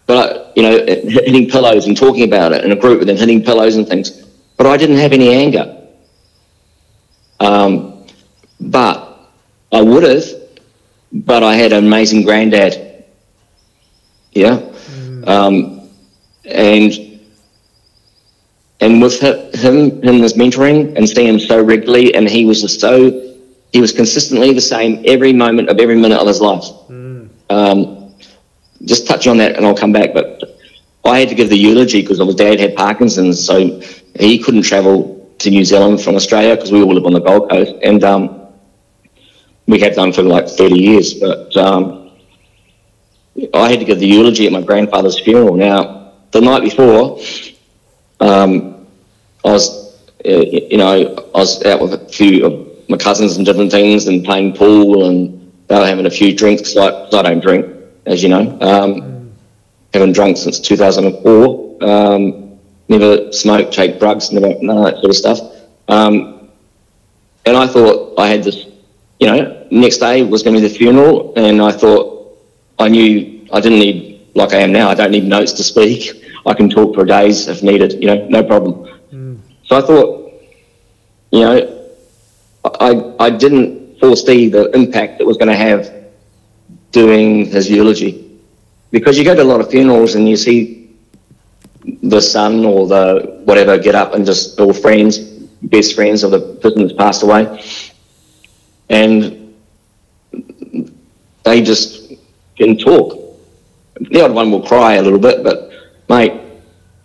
[0.06, 3.44] but you know, hitting pillows and talking about it in a group, and then hitting
[3.44, 4.12] pillows and things.
[4.56, 5.77] But I didn't have any anger.
[7.40, 8.06] Um,
[8.60, 9.30] but
[9.72, 10.26] I would have,
[11.12, 13.06] but I had an amazing granddad.
[14.32, 14.60] Yeah.
[15.26, 15.90] Um,
[16.46, 16.94] and
[18.80, 22.62] and with hi- him, him as mentoring and seeing him so regularly, and he was
[22.62, 23.36] just so,
[23.74, 26.66] he was consistently the same every moment of every minute of his life.
[27.50, 28.14] Um,
[28.86, 30.14] just touch on that, and I'll come back.
[30.14, 30.44] But
[31.04, 33.82] I had to give the eulogy because my dad had Parkinson's, so
[34.20, 37.50] he couldn't travel to New Zealand from Australia because we all live on the Gold
[37.50, 38.48] Coast, and um,
[39.68, 41.14] we have done for like 30 years.
[41.14, 42.12] But um,
[43.54, 45.56] I had to give the eulogy at my grandfather's funeral.
[45.56, 47.20] Now, the night before,
[48.20, 48.88] um,
[49.46, 53.46] I was, uh, you know, I was out with a few of my cousins and
[53.46, 56.76] different things and playing pool and they were having a few drinks.
[56.76, 57.66] Like, I don't drink,
[58.06, 58.58] as you know.
[58.62, 59.18] Um,
[59.94, 61.84] Haven't drunk since 2004.
[62.90, 65.40] Never smoked, take drugs, never, none of that sort of stuff.
[65.88, 66.50] Um,
[67.46, 68.66] and I thought I had this,
[69.20, 72.38] you know, next day was going to be the funeral, and I thought
[72.80, 76.24] I knew I didn't need, like I am now, I don't need notes to speak.
[76.46, 78.88] I can talk for days if needed, you know, no problem.
[79.66, 80.34] So I thought,
[81.32, 81.90] you know,
[82.64, 85.94] I, I didn't foresee the impact it was going to have
[86.92, 88.40] doing his eulogy.
[88.92, 90.87] Because you go to a lot of funerals and you see
[92.04, 96.40] the son or the whatever get up and just all friends, best friends of the
[96.62, 97.64] person that's passed away.
[98.90, 99.56] And
[101.44, 102.14] they just
[102.58, 103.24] can talk.
[104.00, 105.72] The odd one will cry a little bit, but
[106.10, 106.34] mate,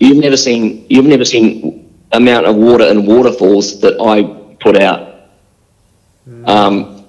[0.01, 4.25] you've never seen you've never seen amount of water in waterfalls that I
[4.63, 5.09] put out.
[6.45, 7.05] Um,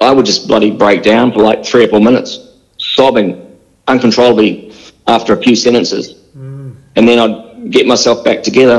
[0.00, 3.58] I would just bloody break down for like three or four minutes, sobbing
[3.88, 4.72] uncontrollably
[5.06, 6.17] after a few sentences,
[6.98, 8.78] and then I'd get myself back together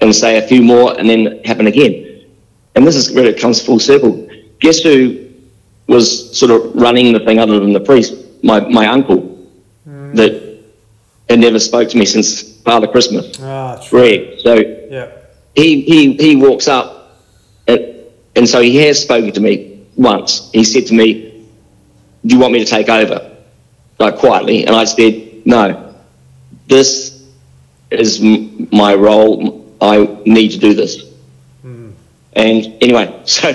[0.00, 1.94] and say a few more, and then happen again.
[2.74, 4.28] And this is where it comes full circle.
[4.60, 5.24] Guess who
[5.86, 8.12] was sort of running the thing other than the priest?
[8.42, 9.20] My my uncle,
[9.86, 10.32] that
[11.30, 14.00] had never spoke to me since Father Christmas, Ah, true.
[14.00, 14.40] Greg.
[14.40, 14.54] So
[14.90, 15.08] Yeah.
[15.54, 16.86] he he he walks up,
[17.68, 17.80] and,
[18.34, 20.50] and so he has spoken to me once.
[20.52, 21.46] He said to me,
[22.26, 23.18] "Do you want me to take over?"
[23.98, 25.12] Like quietly, and I said,
[25.46, 25.85] "No.
[26.66, 27.24] This
[27.90, 29.64] is m- my role.
[29.80, 31.04] I need to do this."
[31.62, 31.90] Hmm.
[32.34, 33.52] And anyway, so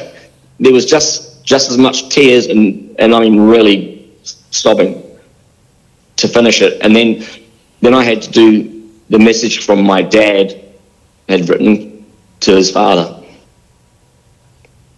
[0.59, 4.09] there was just just as much tears and and I mean really
[4.51, 5.01] sobbing
[6.18, 7.24] to finish it, and then
[7.82, 10.62] then I had to do the message from my dad
[11.28, 12.05] had written
[12.41, 13.24] to his father.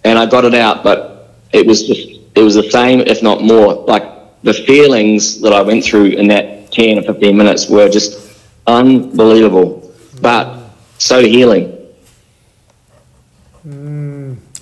[0.03, 3.41] And I got it out, but it was just, it was the same, if not
[3.41, 3.73] more.
[3.73, 4.03] Like
[4.43, 9.93] the feelings that I went through in that 10 or 15 minutes were just unbelievable,
[10.21, 11.69] but so healing.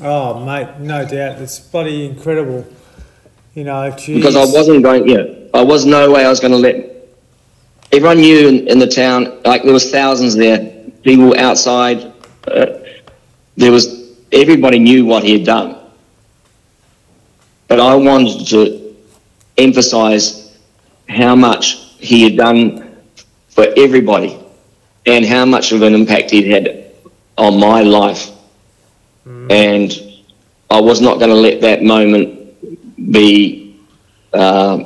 [0.03, 1.39] Oh, mate, no doubt.
[1.41, 2.65] It's bloody incredible.
[3.53, 4.15] You know, geez.
[4.17, 5.07] because I wasn't going.
[5.07, 6.89] Yeah, I was no way I was going to let.
[7.91, 10.59] Everyone knew in, in the town, like there was thousands there,
[11.03, 12.13] people outside.
[12.47, 12.77] Uh,
[13.57, 15.77] there was everybody knew what he had done,
[17.67, 18.95] but I wanted to
[19.57, 20.57] emphasize
[21.09, 22.97] how much he had done
[23.49, 24.37] for everybody,
[25.05, 26.91] and how much of an impact he'd had
[27.37, 28.29] on my life,
[29.25, 29.91] and
[30.69, 32.39] I was not going to let that moment
[33.11, 33.79] be
[34.33, 34.83] uh,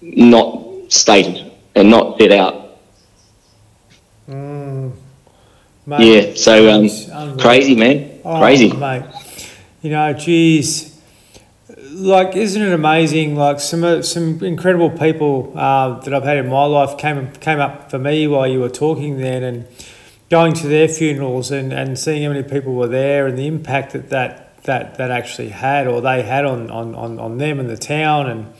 [0.00, 2.54] not stated and not set out.
[5.88, 8.72] Mate, Yeah, so um, crazy, man, Oh, crazy.
[8.72, 9.04] mate.
[9.82, 10.95] You know, geez,
[11.96, 13.36] like, isn't it amazing?
[13.36, 17.90] Like some some incredible people uh, that I've had in my life came came up
[17.90, 19.66] for me while you were talking then, and
[20.30, 23.92] going to their funerals and, and seeing how many people were there and the impact
[23.92, 27.70] that that, that, that actually had or they had on, on, on, on them and
[27.70, 28.52] the town and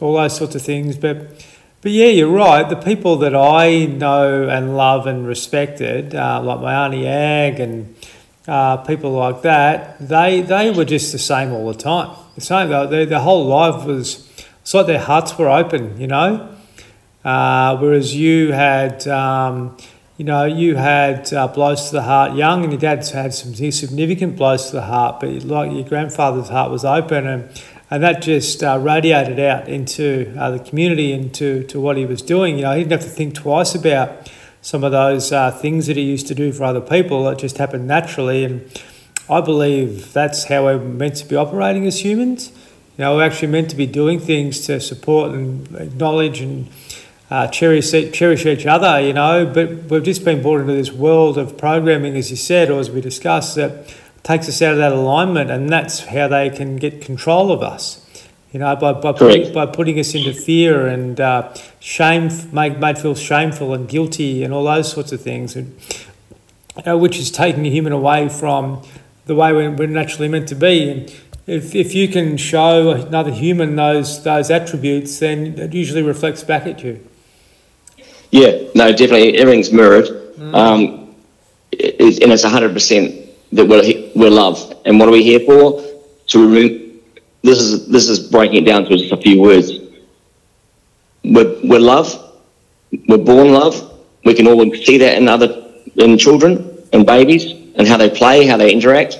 [0.00, 0.96] all those sorts of things.
[0.96, 1.46] But
[1.82, 2.68] but yeah, you're right.
[2.68, 7.94] The people that I know and love and respected, uh, like my auntie Ag and
[8.46, 12.16] uh, people like that, they they were just the same all the time.
[12.40, 12.68] The same.
[12.70, 14.26] Their, their whole life was.
[14.62, 16.56] It's like their hearts were open, you know.
[17.22, 19.76] Uh, whereas you had, um,
[20.16, 23.54] you know, you had uh, blows to the heart young, and your dad's had some
[23.54, 25.20] significant blows to the heart.
[25.20, 30.32] But like your grandfather's heart was open, and and that just uh, radiated out into
[30.38, 32.56] uh, the community and to, what he was doing.
[32.56, 34.30] You know, he didn't have to think twice about
[34.62, 37.28] some of those uh, things that he used to do for other people.
[37.28, 38.82] It just happened naturally, and
[39.30, 42.50] I believe that's how we're meant to be operating as humans.
[42.98, 46.68] You know, we're actually meant to be doing things to support and acknowledge and
[47.30, 49.00] uh, cherish cherish each other.
[49.00, 52.70] You know, but we've just been brought into this world of programming, as you said,
[52.70, 56.50] or as we discussed, that takes us out of that alignment, and that's how they
[56.50, 58.04] can get control of us.
[58.52, 62.98] You know, by by putting, by putting us into fear and uh, shame, make made
[62.98, 65.78] feel shameful and guilty, and all those sorts of things, and
[66.84, 68.82] uh, which is taking a human away from
[69.30, 70.90] the way we're, we're naturally meant to be.
[70.90, 71.14] And
[71.46, 76.66] if, if you can show another human those those attributes, then it usually reflects back
[76.66, 76.98] at you.
[78.32, 80.08] Yeah, no, definitely everything's mirrored,
[80.52, 81.14] um,
[81.70, 83.84] it, and it's hundred percent that we're
[84.16, 84.58] we're love.
[84.84, 85.80] And what are we here for?
[86.30, 87.00] To remove.
[87.42, 89.70] This is this is breaking it down to just a few words.
[91.22, 92.08] We're, we're love.
[93.06, 93.76] We're born love.
[94.24, 95.48] We can all see that in other
[95.94, 99.18] in children and babies and how they play, how they interact.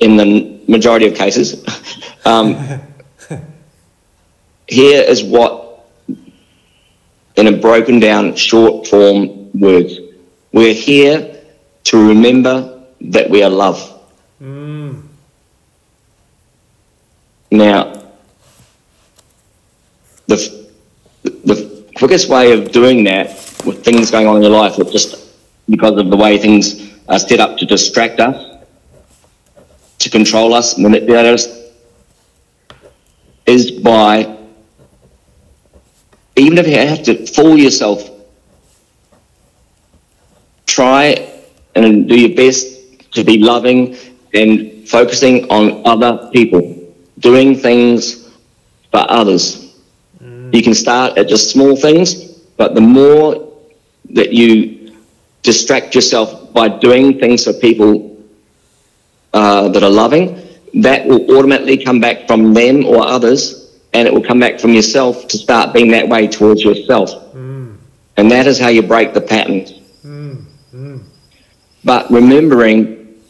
[0.00, 1.64] In the majority of cases,
[2.24, 2.80] um,
[4.68, 5.86] here is what
[7.36, 9.98] in a broken down short form words.
[10.52, 11.42] We're here
[11.84, 13.92] to remember that we are love.
[17.50, 18.02] Now,
[20.26, 20.68] the,
[21.22, 23.28] the quickest way of doing that
[23.64, 25.36] with things going on in your life, with just
[25.68, 28.56] because of the way things are set up to distract us,
[29.98, 31.48] to control us, manipulate us,
[33.46, 34.36] is by
[36.36, 38.10] even if you have to fool yourself,
[40.66, 41.32] try
[41.74, 43.96] and do your best to be loving
[44.34, 48.28] and focusing on other people, doing things
[48.90, 49.74] for others.
[50.22, 50.54] Mm.
[50.54, 53.52] You can start at just small things, but the more
[54.10, 54.94] that you
[55.42, 58.16] distract yourself by doing things for people
[59.34, 60.42] uh, that are loving,
[60.72, 64.72] that will automatically come back from them or others, and it will come back from
[64.72, 67.10] yourself to start being that way towards yourself.
[67.34, 67.76] Mm.
[68.16, 69.72] And that is how you break the patterns.
[70.02, 70.44] Mm.
[70.74, 71.02] Mm.
[71.84, 73.20] But remembering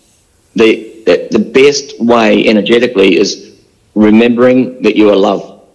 [0.54, 3.60] the, the the best way energetically is
[3.96, 5.66] remembering that you are love.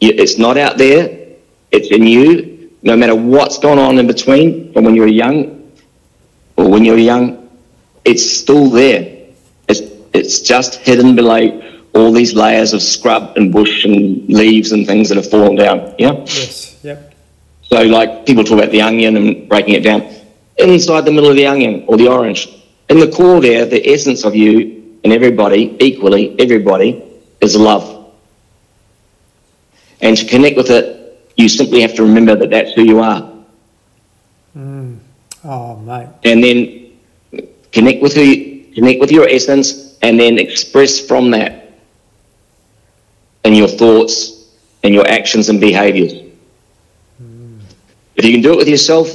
[0.00, 1.36] It's not out there;
[1.72, 2.70] it's in you.
[2.82, 5.55] No matter what's gone on in between, from when you were young
[6.56, 7.48] or when you're young,
[8.04, 9.02] it's still there.
[9.68, 9.80] It's
[10.12, 11.62] it's just hidden below
[11.94, 15.94] all these layers of scrub and bush and leaves and things that have fallen down.
[15.98, 16.12] Yeah.
[16.12, 16.78] Yes.
[16.82, 17.14] Yep.
[17.62, 20.02] So, like people talk about the onion and breaking it down,
[20.56, 22.48] inside the middle of the onion or the orange,
[22.88, 27.02] in the core there, the essence of you and everybody, equally, everybody,
[27.40, 28.12] is love.
[30.00, 30.96] And to connect with it
[31.36, 33.30] You simply have to remember that that's who you are.
[34.56, 34.98] Mm.
[35.48, 36.08] Oh, mate.
[36.24, 36.92] and then
[37.72, 41.72] connect with who connect with your essence and then express from that
[43.44, 44.50] in your thoughts
[44.82, 46.12] and your actions and behaviors.
[48.16, 49.08] If you can do it with yourself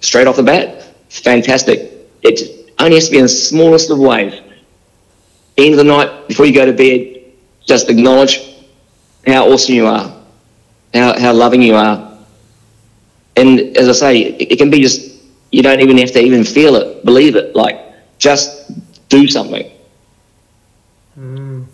[0.00, 1.92] straight off the bat fantastic.
[2.22, 4.40] It only has to be in the smallest of ways.
[5.56, 7.18] End of the night before you go to bed
[7.68, 8.40] just acknowledge
[9.26, 10.10] how awesome you are
[10.94, 12.07] how, how loving you are
[13.38, 15.00] and as I say, it, it can be just
[15.50, 17.54] you don't even have to even feel it, believe it.
[17.56, 17.78] Like
[18.18, 18.70] just
[19.08, 19.70] do something.
[21.16, 21.66] Do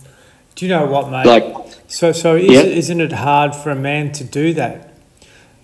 [0.67, 1.27] you know what, mate?
[1.27, 1.45] Like
[1.89, 2.63] So, so is, Yeah.
[2.63, 4.95] isn't it hard for a man to do that?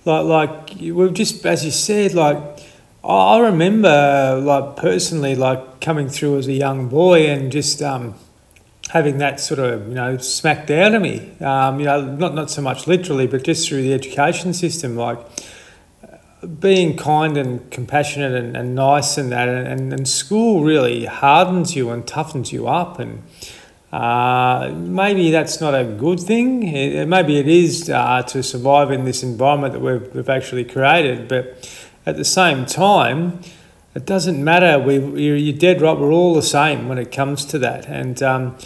[0.04, 2.38] Like, like we've just, as you said, like
[3.04, 8.14] I I remember, like personally, like coming through as a young boy and just um,
[8.90, 11.30] having that sort of, you know, smacked down to me.
[11.40, 15.18] Um, you know, not not so much literally, but just through the education system, like
[16.46, 21.90] being kind and compassionate and, and nice and that, and, and school really hardens you
[21.90, 23.22] and toughens you up and.
[23.92, 26.62] Uh, maybe that's not a good thing.
[26.62, 31.26] It, maybe it is uh, to survive in this environment that we've, we've actually created.
[31.26, 31.68] But
[32.06, 33.40] at the same time,
[33.96, 34.78] it doesn't matter.
[34.78, 35.98] We, you're, you're dead right.
[35.98, 37.86] We're all the same when it comes to that.
[37.86, 38.56] And, um,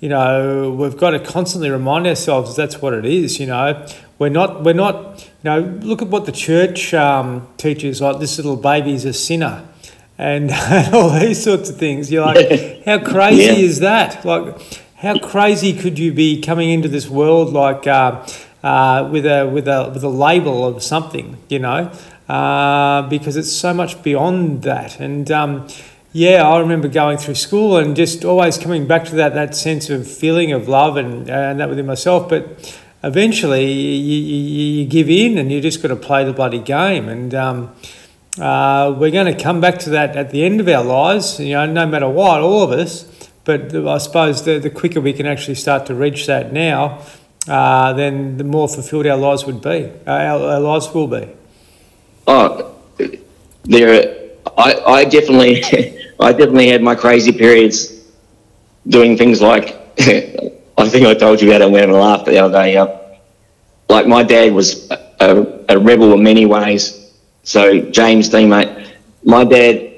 [0.00, 3.40] you know, we've got to constantly remind ourselves that's what it is.
[3.40, 3.86] You know,
[4.18, 8.56] we're not, we're not, know, look at what the church um, teaches like this little
[8.56, 9.68] baby's a sinner.
[10.16, 10.52] And
[10.94, 12.08] all these sorts of things.
[12.12, 13.66] You're like, how crazy Yeah.
[13.68, 14.24] is that?
[14.24, 14.54] Like,
[14.94, 18.24] how crazy could you be coming into this world like uh,
[18.62, 21.90] uh, with a with a with a label of something, you know?
[22.28, 25.00] Uh, because it's so much beyond that.
[25.00, 25.66] And um,
[26.12, 29.90] yeah, I remember going through school and just always coming back to that that sense
[29.90, 32.44] of feeling of love and and that within myself, but.
[33.04, 37.08] Eventually, you, you, you give in and you just got to play the bloody game.
[37.08, 37.74] And um,
[38.40, 41.52] uh, we're going to come back to that at the end of our lives, you
[41.52, 43.04] know, no matter what, all of us.
[43.44, 47.02] But I suppose the, the quicker we can actually start to reach that now,
[47.46, 51.28] uh, then the more fulfilled our lives would be, uh, our, our lives will be.
[52.26, 52.74] oh,
[53.64, 55.62] there, I, I definitely,
[56.20, 58.02] I definitely had my crazy periods
[58.88, 59.76] doing things like,
[60.94, 62.76] think I told you about it when I laughed the other day.
[62.76, 62.86] Uh,
[63.88, 67.12] like my dad was a, a, a rebel in many ways.
[67.42, 69.90] So James, Dean, mate, my dad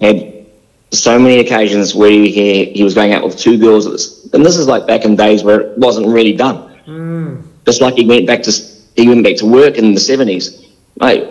[0.00, 0.46] had
[0.90, 3.86] so many occasions where he, he was going out with two girls,
[4.34, 6.58] and this is like back in days where it wasn't really done.
[7.64, 8.52] Just like he went back to
[8.96, 10.66] he went back to work in the seventies.
[11.00, 11.22] Mate,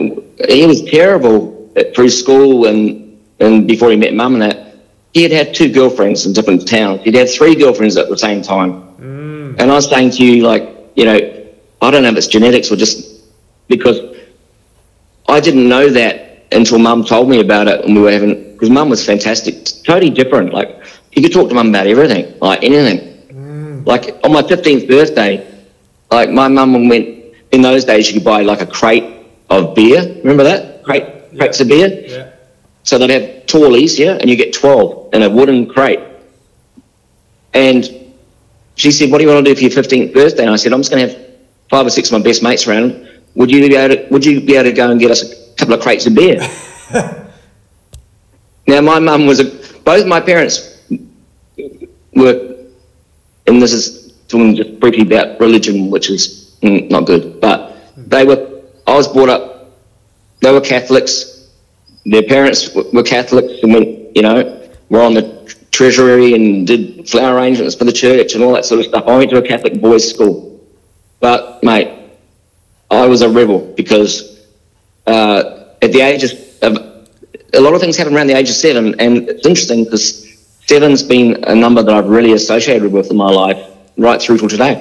[0.49, 4.52] he was terrible at- through school and and before he met mum and that.
[5.13, 7.01] He had had two girlfriends in different towns.
[7.03, 8.81] He'd had three girlfriends at the same time.
[8.97, 9.59] Mm.
[9.59, 11.17] And I was saying to you, like, you know,
[11.81, 13.21] I don't know if it's genetics or just
[13.67, 13.99] because
[15.29, 18.71] I didn't know that until mum told me about it and we were having, because
[18.71, 20.51] mum was fantastic, totally different.
[20.51, 22.99] Like, you could talk to mum about everything, like anything.
[23.29, 23.85] Mm.
[23.85, 25.47] Like, on my 15th birthday,
[26.11, 27.07] like, my mum went,
[27.51, 30.01] in those days, you could buy like a crate of beer.
[30.23, 30.83] Remember that?
[30.83, 31.87] Crate, crates of beer?
[31.87, 32.32] Yeah.
[32.83, 35.99] So they'd have tallies, yeah, and you get 12 in a wooden crate.
[37.53, 37.89] And
[38.75, 40.43] she said, What do you want to do for your 15th birthday?
[40.43, 41.25] And I said, I'm just going to have
[41.69, 43.09] five or six of my best mates around.
[43.35, 45.55] Would you be able to, would you be able to go and get us a
[45.55, 46.39] couple of crates of beer?
[48.67, 49.45] now, my mum was a,
[49.79, 50.81] both my parents
[52.13, 52.57] were,
[53.47, 58.23] and this is talking just briefly about religion, which is mm, not good, but they
[58.25, 59.71] were, I was brought up,
[60.41, 61.32] they were Catholics,
[62.05, 67.35] their parents were Catholics and went, you know, were on the treasury and did flower
[67.35, 69.05] arrangements for the church and all that sort of stuff.
[69.07, 70.61] I went to a Catholic boys' school.
[71.19, 71.87] But, mate,
[72.91, 74.45] I was a rebel because
[75.07, 76.31] uh, at the age of,
[76.61, 77.07] of,
[77.53, 80.27] a lot of things happen around the age of seven, and it's interesting because
[80.67, 84.49] seven's been a number that I've really associated with in my life right through till
[84.49, 84.75] today.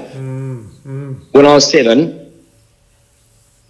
[1.32, 2.32] When I was seven,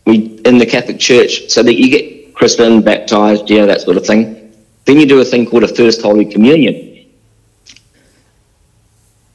[0.06, 4.06] we in the Catholic Church, so that you get christened, baptized, yeah, that sort of
[4.06, 4.54] thing.
[4.84, 7.06] Then you do a thing called a First Holy Communion,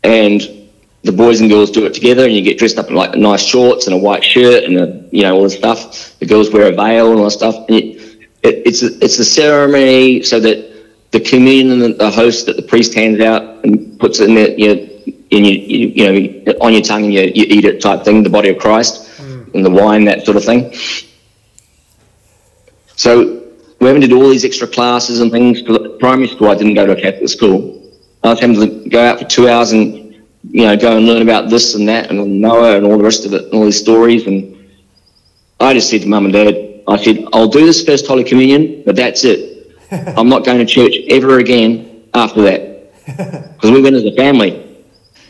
[0.03, 0.41] and
[1.03, 3.41] the boys and girls do it together, and you get dressed up in like nice
[3.41, 6.17] shorts and a white shirt and a, you know all this stuff.
[6.19, 7.55] The girls wear a veil and all that stuff.
[7.67, 7.97] And it,
[8.43, 10.67] it, it's a, it's a ceremony so that
[11.11, 14.49] the communion and the host that the priest hands out and puts it in there,
[14.51, 14.81] you know,
[15.29, 18.23] in you, you, you know on your tongue and you, you eat it type thing,
[18.23, 19.43] the body of Christ hmm.
[19.53, 20.73] and the wine, that sort of thing.
[22.97, 23.43] So
[23.79, 25.61] we're having to do all these extra classes and things.
[25.99, 27.91] Primary school, I didn't go to a Catholic school.
[28.23, 30.15] I was having to go out for two hours and
[30.49, 33.25] you know, go and learn about this and that and Noah and all the rest
[33.25, 34.25] of it and all these stories.
[34.25, 34.69] And
[35.59, 38.81] I just said to mum and dad, I said, I'll do this first Holy Communion,
[38.83, 39.77] but that's it.
[39.91, 42.65] I'm not going to church ever again after that.
[43.57, 44.85] Because we went as a family.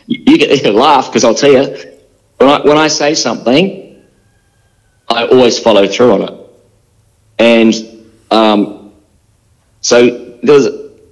[0.06, 1.98] You, you get to laugh because I'll tell you,
[2.36, 4.02] when I, when I say something,
[5.08, 6.37] I always follow through on it.
[7.38, 7.74] And
[8.30, 8.92] um,
[9.80, 10.66] so there was,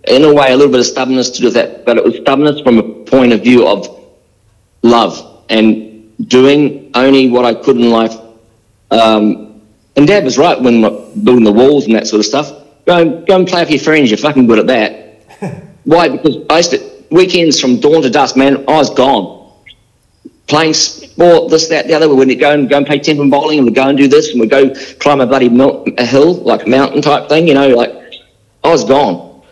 [0.09, 2.61] in a way, a little bit of stubbornness to do that, but it was stubbornness
[2.61, 3.89] from a point of view of
[4.83, 8.15] love and doing only what I could in life.
[8.91, 9.63] Um,
[9.97, 10.83] and Dad was right when
[11.25, 12.53] building the walls and that sort of stuff.
[12.87, 14.11] Go and, go and play with your friends.
[14.11, 15.65] You're fucking good at that.
[15.85, 16.09] Why?
[16.09, 19.36] Because I used to, weekends from dawn to dusk, man, I was gone.
[20.47, 22.13] Playing sport, this, that, the other.
[22.13, 24.41] We'd go and go and play tenpin bowling, and we'd go and do this, and
[24.41, 27.49] we'd go climb a bloody mil- a hill, like a mountain type thing.
[27.49, 27.93] You know, like
[28.63, 29.43] I was gone,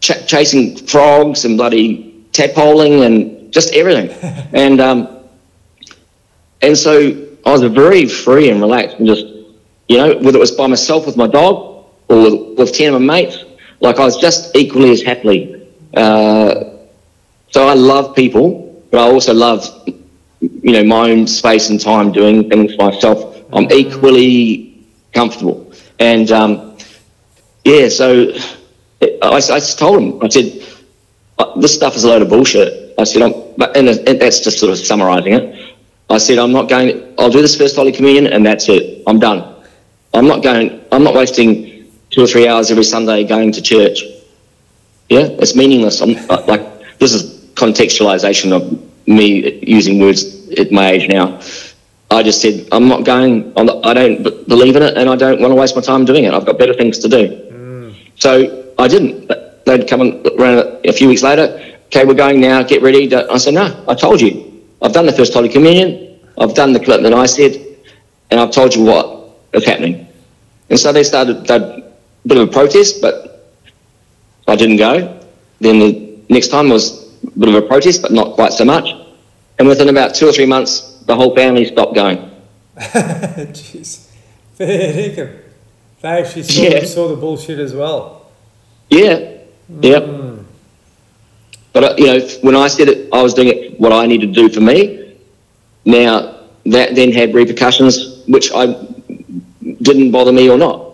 [0.00, 4.10] Ch- chasing frogs and bloody tadpoling and just everything.
[4.52, 5.24] and um,
[6.60, 9.24] and so I was very free and relaxed, and just
[9.88, 13.00] you know, whether it was by myself with my dog or with, with ten of
[13.00, 13.44] my mates,
[13.80, 15.66] like I was just equally as happily.
[15.94, 16.76] Uh,
[17.50, 19.66] so I love people, but I also love,
[20.40, 23.42] you know, my own space and time doing things myself.
[23.52, 25.72] I'm equally comfortable.
[25.98, 26.76] And um,
[27.64, 28.32] yeah, so
[29.02, 30.66] I, I just told him, I said,
[31.38, 32.94] "Uh, this stuff is a load of bullshit.
[32.98, 35.76] I said, I'm, but, and it- that's just sort of summarising it.
[36.10, 39.02] I said, I'm not going, I'll do this first Holy Communion and that's it.
[39.06, 39.56] I'm done.
[40.14, 44.02] I'm not going, I'm not wasting two or three hours every Sunday going to church.
[45.10, 46.00] Yeah, it's meaningless.
[46.00, 51.40] I'm uh, like this is contextualization of me using words at my age now.
[52.10, 53.52] I just said I'm not going.
[53.56, 55.82] I'm not, I don't b- believe in it, and I don't want to waste my
[55.82, 56.32] time doing it.
[56.32, 57.28] I've got better things to do.
[57.28, 57.96] Mm.
[58.16, 59.30] So I didn't.
[59.66, 60.00] They'd come
[60.38, 61.46] around a few weeks later.
[61.86, 62.62] Okay, we're going now.
[62.62, 63.14] Get ready.
[63.14, 63.84] I said no.
[63.88, 64.64] I told you.
[64.80, 66.20] I've done the first Holy Communion.
[66.38, 67.56] I've done the clip that I said,
[68.30, 70.06] and I've told you what is happening.
[70.70, 71.92] And so they started a
[72.26, 73.52] bit of a protest, but
[74.46, 75.20] I didn't go.
[75.60, 78.88] Then the next time was a bit of a protest, but not quite so much.
[79.58, 82.30] And within about two or three months, the whole family stopped going.
[82.78, 84.08] Jeez.
[84.54, 85.38] Fair dinkum.
[86.00, 86.84] They actually saw, Yeah.
[86.84, 88.30] saw the bullshit as well.
[88.90, 89.38] Yeah,
[89.80, 90.00] yeah.
[91.72, 94.32] But uh, you know, when I said it, I was doing it what I needed
[94.34, 95.16] to do for me.
[95.84, 98.66] Now that then had repercussions, which I
[99.82, 100.84] didn't bother me or not.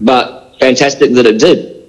[0.00, 1.84] But fantastic that it did.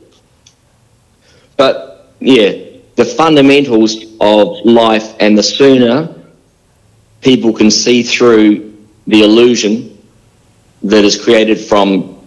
[1.57, 2.64] But yeah,
[2.95, 6.13] the fundamentals of life, and the sooner
[7.21, 8.73] people can see through
[9.07, 9.97] the illusion
[10.83, 12.25] that is created from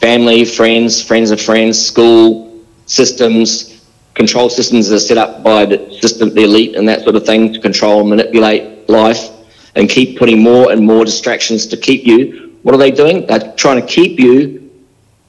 [0.00, 5.98] family, friends, friends of friends, school systems, control systems that are set up by the
[6.00, 9.30] system, the elite, and that sort of thing to control and manipulate life,
[9.74, 12.56] and keep putting more and more distractions to keep you.
[12.62, 13.26] What are they doing?
[13.26, 14.70] They're trying to keep you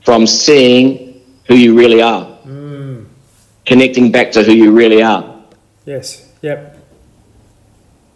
[0.04, 2.33] from seeing who you really are,
[3.66, 5.44] connecting back to who you really are.
[5.86, 6.30] Yes.
[6.42, 6.80] Yep.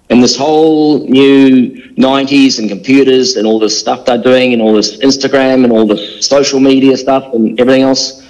[0.10, 4.74] And this whole new 90s and computers and all this stuff they're doing and all
[4.74, 8.26] this Instagram and all this social media stuff and everything else,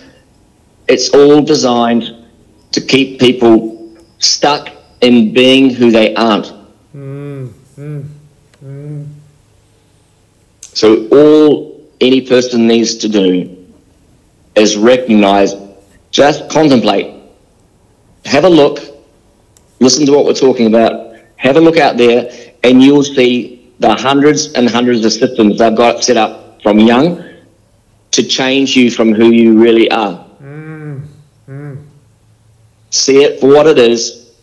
[0.88, 2.26] it's all designed
[2.72, 4.70] to keep people stuck
[5.02, 6.52] in being who they aren't.
[6.96, 8.10] Mm, mm,
[8.64, 9.08] mm.
[10.62, 13.66] So all any person needs to do
[14.56, 15.54] is recognize,
[16.12, 17.22] just contemplate,
[18.26, 18.80] have a look,
[19.80, 22.32] listen to what we're talking about, have a look out there,
[22.64, 27.24] and you'll see the hundreds and hundreds of systems they've got set up from young
[28.12, 30.26] to change you from who you really are.
[30.42, 31.06] Mm,
[31.48, 31.86] mm.
[32.90, 34.36] See it for what it is.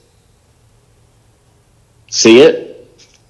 [2.10, 2.88] See it,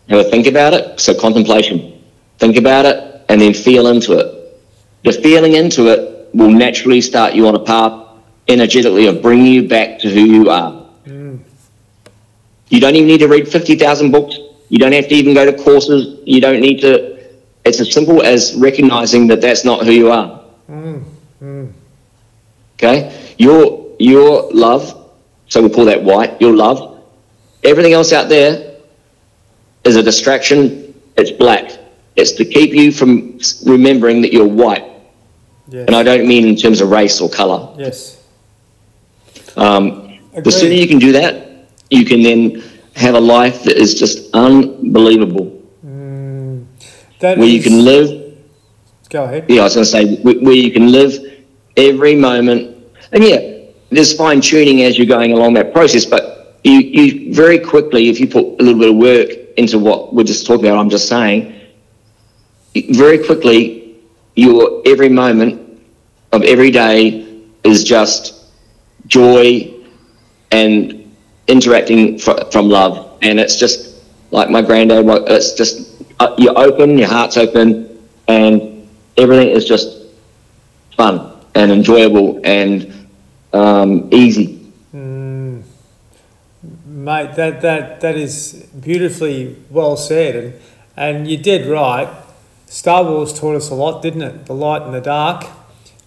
[0.09, 1.01] have a think about it.
[1.01, 2.05] So contemplation.
[2.39, 4.63] Think about it and then feel into it.
[5.05, 8.05] The feeling into it will naturally start you on a path
[8.49, 10.81] energetically of bringing you back to who you are.
[11.07, 14.37] You don't even need to read 50,000 books.
[14.69, 16.19] You don't have to even go to courses.
[16.25, 17.15] You don't need to.
[17.65, 20.43] It's as simple as recognizing that that's not who you are.
[22.77, 23.35] Okay?
[23.39, 25.11] Your, your love,
[25.49, 27.03] so we'll call that white, your love,
[27.63, 28.77] everything else out there
[29.85, 30.95] is a distraction.
[31.17, 31.71] It's black.
[32.17, 34.85] It's to keep you from remembering that you're white.
[35.69, 35.87] Yes.
[35.87, 37.73] And I don't mean in terms of race or color.
[37.79, 38.21] yes.
[39.57, 42.63] Um, the sooner you can do that, you can then
[42.97, 45.63] have a life that is just unbelievable,
[47.21, 48.37] That where you can live.
[49.11, 49.47] Go ahead.
[49.49, 51.13] Yeah, I was going to say where where you can live
[51.77, 52.77] every moment,
[53.13, 53.41] and yeah,
[53.91, 58.19] there's fine tuning as you're going along that process, but you, you very quickly, if
[58.19, 61.09] you put a little bit of work into what we're just talking about, I'm just
[61.09, 61.61] saying,
[62.91, 63.97] very quickly,
[64.35, 65.81] your every moment
[66.33, 68.44] of every day is just
[69.07, 69.73] joy
[70.51, 71.15] and
[71.47, 73.19] interacting fr- from love.
[73.23, 78.89] And it's just like my granddad, it's just, uh, you're open, your heart's open, and
[79.17, 80.07] everything is just
[80.97, 83.09] fun and enjoyable and
[83.53, 84.61] um, easy.
[87.05, 90.55] Mate, that, that, that is beautifully well said, and,
[90.97, 92.09] and you did right.
[92.67, 94.47] Star Wars taught us a lot, didn't it?
[94.47, 95.45] The light and the dark.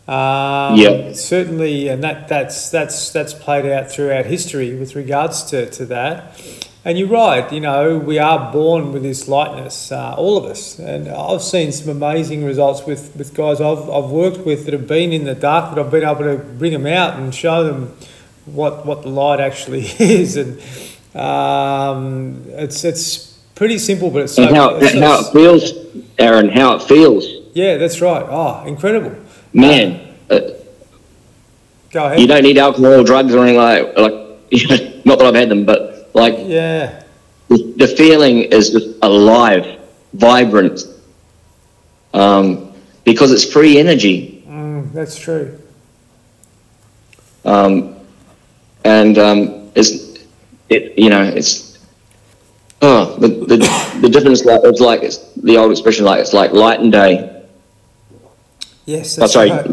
[0.08, 1.14] Um, Yeah.
[1.14, 6.40] Certainly, and that, that's, that's, that's played out throughout history with regards to, to that.
[6.86, 10.80] And you're right, you know, we are born with this lightness, uh, all of us.
[10.80, 14.88] And I've seen some amazing results with, with guys I've, I've worked with that have
[14.88, 17.98] been in the dark, that I've been able to bring them out and show them
[18.46, 20.62] what what the light actually is, and
[21.14, 25.74] um, it's it's pretty simple, but it's so, And how, it's how it feels,
[26.18, 27.26] Aaron, how it feels.
[27.54, 28.26] yeah, that's right.
[28.26, 29.16] Oh, incredible!
[29.54, 30.40] Man, uh,
[31.92, 32.20] Go ahead.
[32.20, 34.14] you don't need alcohol or drugs or anything like like
[35.06, 37.04] not that I've had them, but like yeah,
[37.50, 39.80] the, the feeling is just alive,
[40.14, 40.82] vibrant,
[42.14, 45.58] um, because it's free energy, mm, that's true.
[47.46, 47.96] um,
[48.84, 50.18] and um, it's
[50.70, 51.80] it you know it's
[52.82, 56.52] oh the the, the difference like it's like it's the old expression like it's like
[56.52, 57.37] light and day,
[58.88, 59.52] Yes, Oh, that's sorry.
[59.52, 59.68] right.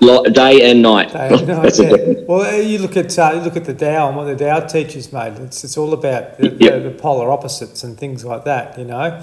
[0.00, 1.12] Yeah, day and night.
[1.12, 2.24] Day and night, yeah.
[2.26, 4.60] Well, uh, you look at uh, you look at the Tao and what the Tao
[4.60, 5.34] teaches, mate.
[5.40, 6.58] It's it's all about the, Yep.
[6.82, 9.22] the, the polar opposites and things like that, you know.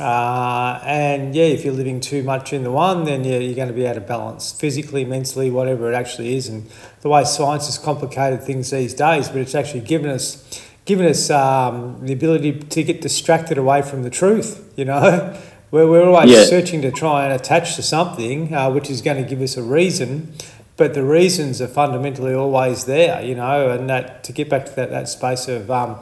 [0.00, 3.68] Uh, and yeah, if you're living too much in the one, then yeah, you're going
[3.68, 6.48] to be out of balance physically, mentally, whatever it actually is.
[6.48, 6.68] And
[7.02, 10.42] the way science has complicated things these days, but it's actually given us
[10.86, 14.72] given us um, the ability to get distracted away from the truth.
[14.76, 15.38] You know,
[15.76, 16.44] where we're always Yeah.
[16.44, 19.62] searching to try and attach to something uh, which is going to give us a
[19.62, 20.32] reason,
[20.78, 23.20] but the reasons are fundamentally always there.
[23.22, 25.70] You know, and that to get back to that that space of.
[25.70, 25.96] Um,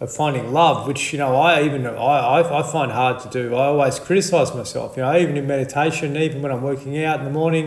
[0.00, 1.92] of finding love, which you know I even I,
[2.38, 3.54] I, I find hard to do.
[3.54, 4.96] I always criticise myself.
[4.96, 7.66] You know, even in meditation, even when I'm working out in the morning,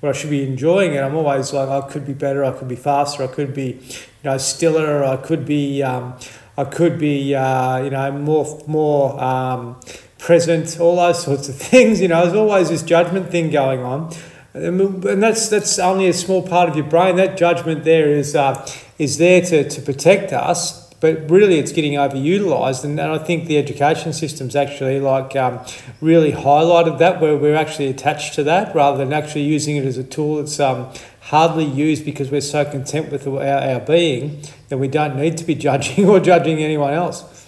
[0.00, 2.66] where I should be enjoying it, I'm always like I could be better, I could
[2.66, 6.14] be faster, I could be, you know, stiller, I could be, um,
[6.58, 9.76] I could be, uh, you know, more more um,
[10.18, 12.00] present, all those sorts of things.
[12.00, 14.14] You know, there's always this judgment thing going on.
[14.54, 17.16] And that's that's only a small part of your brain.
[17.16, 18.66] That judgment there is uh,
[18.98, 22.82] is there to, to protect us, but really it's getting overutilized.
[22.82, 25.60] And, and I think the education system's actually like um,
[26.00, 29.98] really highlighted that, where we're actually attached to that rather than actually using it as
[29.98, 30.90] a tool that's um,
[31.20, 34.40] hardly used because we're so content with our, our being
[34.70, 37.46] that we don't need to be judging or judging anyone else.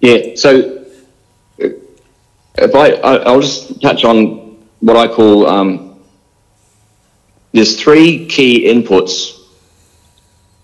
[0.00, 0.36] Yeah.
[0.36, 0.79] So
[2.60, 6.00] if I, I I'll just touch on what I call um,
[7.52, 9.38] there's three key inputs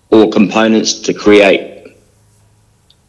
[0.09, 1.97] or components to create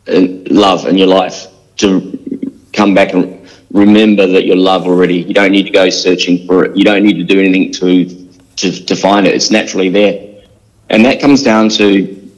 [0.08, 0.20] uh,
[0.50, 1.46] love in your life
[1.76, 5.18] to come back and remember that you're love already.
[5.18, 6.76] You don't need to go searching for it.
[6.76, 9.34] You don't need to do anything to to, to find it.
[9.34, 10.42] It's naturally there,
[10.90, 12.30] and that comes down to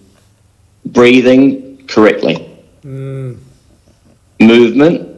[0.87, 2.47] breathing correctly
[4.41, 5.10] movement,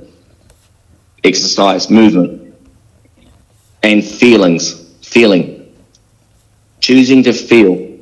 [1.25, 2.55] exercise, movement,
[3.83, 5.75] and feelings, feeling,
[6.81, 7.99] choosing to feel.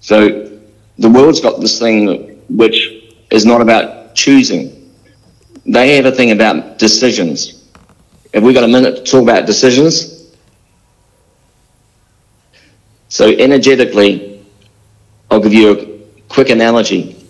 [0.00, 0.60] So
[0.98, 4.92] the world's got this thing which is not about choosing.
[5.64, 7.68] They have a thing about decisions.
[8.32, 10.34] Have we got a minute to talk about decisions?
[13.08, 14.44] So energetically,
[15.30, 17.26] I'll give you a quick analogy.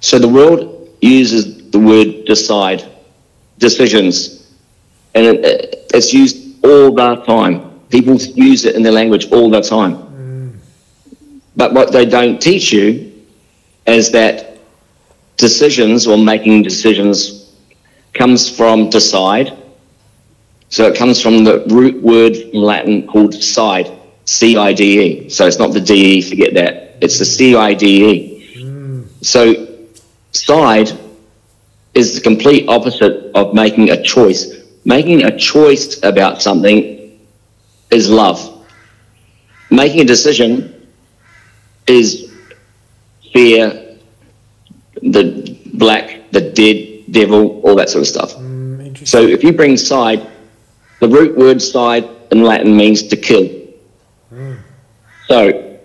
[0.00, 2.84] So the world uses the word decide,
[3.58, 4.52] decisions,
[5.14, 7.80] and it, it's used all the time.
[7.88, 9.96] People use it in their language all the time.
[9.96, 10.58] Mm.
[11.56, 13.12] But what they don't teach you
[13.86, 14.58] is that
[15.36, 17.54] decisions or making decisions
[18.14, 19.56] comes from decide.
[20.68, 23.92] So it comes from the root word in Latin called side,
[24.24, 25.28] C I D E.
[25.28, 26.96] So it's not the D E, forget that.
[27.00, 28.58] It's the C I D E.
[28.58, 29.24] Mm.
[29.24, 29.68] So
[30.32, 30.90] side
[31.96, 34.54] is the complete opposite of making a choice.
[34.84, 37.18] Making a choice about something
[37.90, 38.38] is love.
[39.70, 40.86] Making a decision
[41.86, 42.30] is
[43.32, 43.98] fear,
[45.02, 48.34] the black, the dead, devil, all that sort of stuff.
[48.34, 49.06] Mm.
[49.06, 50.26] So if you bring side,
[51.00, 53.48] the root word side in Latin means to kill.
[55.28, 55.78] So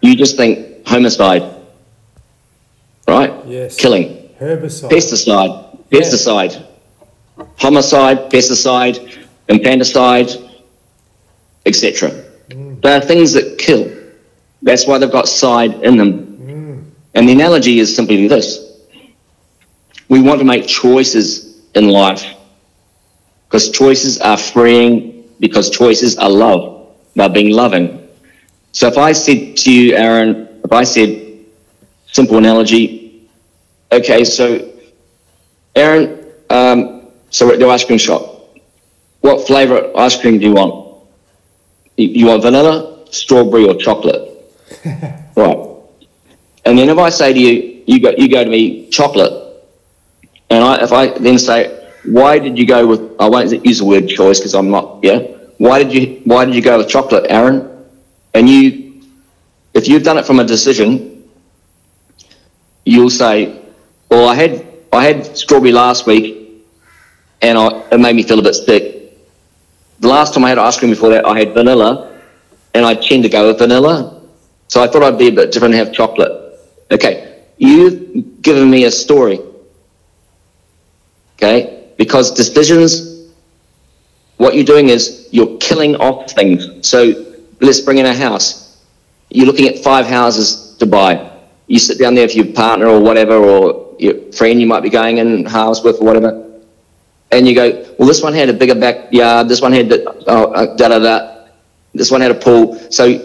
[0.00, 1.42] you just think homicide,
[3.08, 3.32] right?
[3.46, 3.76] Yes.
[3.76, 4.23] killing.
[4.40, 4.90] Herbicide.
[4.90, 6.00] Pesticide, Yeah.
[6.00, 6.62] pesticide,
[7.56, 9.00] homicide, pesticide,
[9.48, 10.30] infanticide,
[11.66, 12.10] etc.
[12.50, 12.80] Mm.
[12.82, 13.90] They are things that kill.
[14.62, 16.12] That's why they've got side in them.
[16.46, 16.84] Mm.
[17.14, 18.60] And the analogy is simply this
[20.08, 22.24] we want to make choices in life
[23.46, 26.88] because choices are freeing, because choices are love.
[27.14, 28.08] They're being loving.
[28.72, 31.38] So if I said to you, Aaron, if I said,
[32.10, 33.03] simple analogy,
[33.94, 34.72] okay, so
[35.74, 38.22] Aaron, um, so we're at the ice cream shop.
[39.20, 40.98] What flavour of ice cream do you want?
[41.96, 44.30] You, you want vanilla, strawberry, or chocolate?
[45.36, 45.68] right.
[46.64, 49.32] And then if I say to you, you go, you go to me, chocolate,
[50.50, 53.00] and I, if I then say, why did you go with?
[53.18, 55.00] I won't use the word choice because I'm not.
[55.02, 55.20] Yeah.
[55.58, 56.20] Why did you?
[56.24, 57.86] Why did you go with chocolate, Aaron?
[58.34, 59.02] And you,
[59.72, 61.28] if you've done it from a decision,
[62.84, 63.63] you'll say,
[64.10, 66.64] well, I had I had strawberry last week,
[67.42, 69.18] and I, it made me feel a bit sick.
[70.00, 72.20] The last time I had ice cream before that, I had vanilla,
[72.74, 74.22] and I tend to go with vanilla.
[74.68, 76.32] So I thought I'd be a bit different and have chocolate.
[76.90, 79.40] Okay, you've given me a story.
[81.36, 83.32] Okay, because decisions,
[84.36, 86.86] what you're doing is you're killing off things.
[86.88, 88.82] So let's bring in a house.
[89.30, 91.32] You're looking at five houses to buy.
[91.66, 94.90] You sit down there with your partner or whatever, or your friend you might be
[94.90, 96.44] going in house with or whatever,
[97.30, 99.48] and you go, well, this one had a bigger backyard.
[99.48, 99.92] This one had
[100.26, 101.46] oh, uh, da da da.
[101.92, 102.78] This one had a pool.
[102.90, 103.20] So you,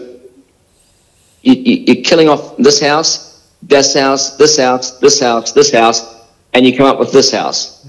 [1.42, 6.66] you, you're killing off this house, this house, this house, this house, this house, and
[6.66, 7.84] you come up with this house.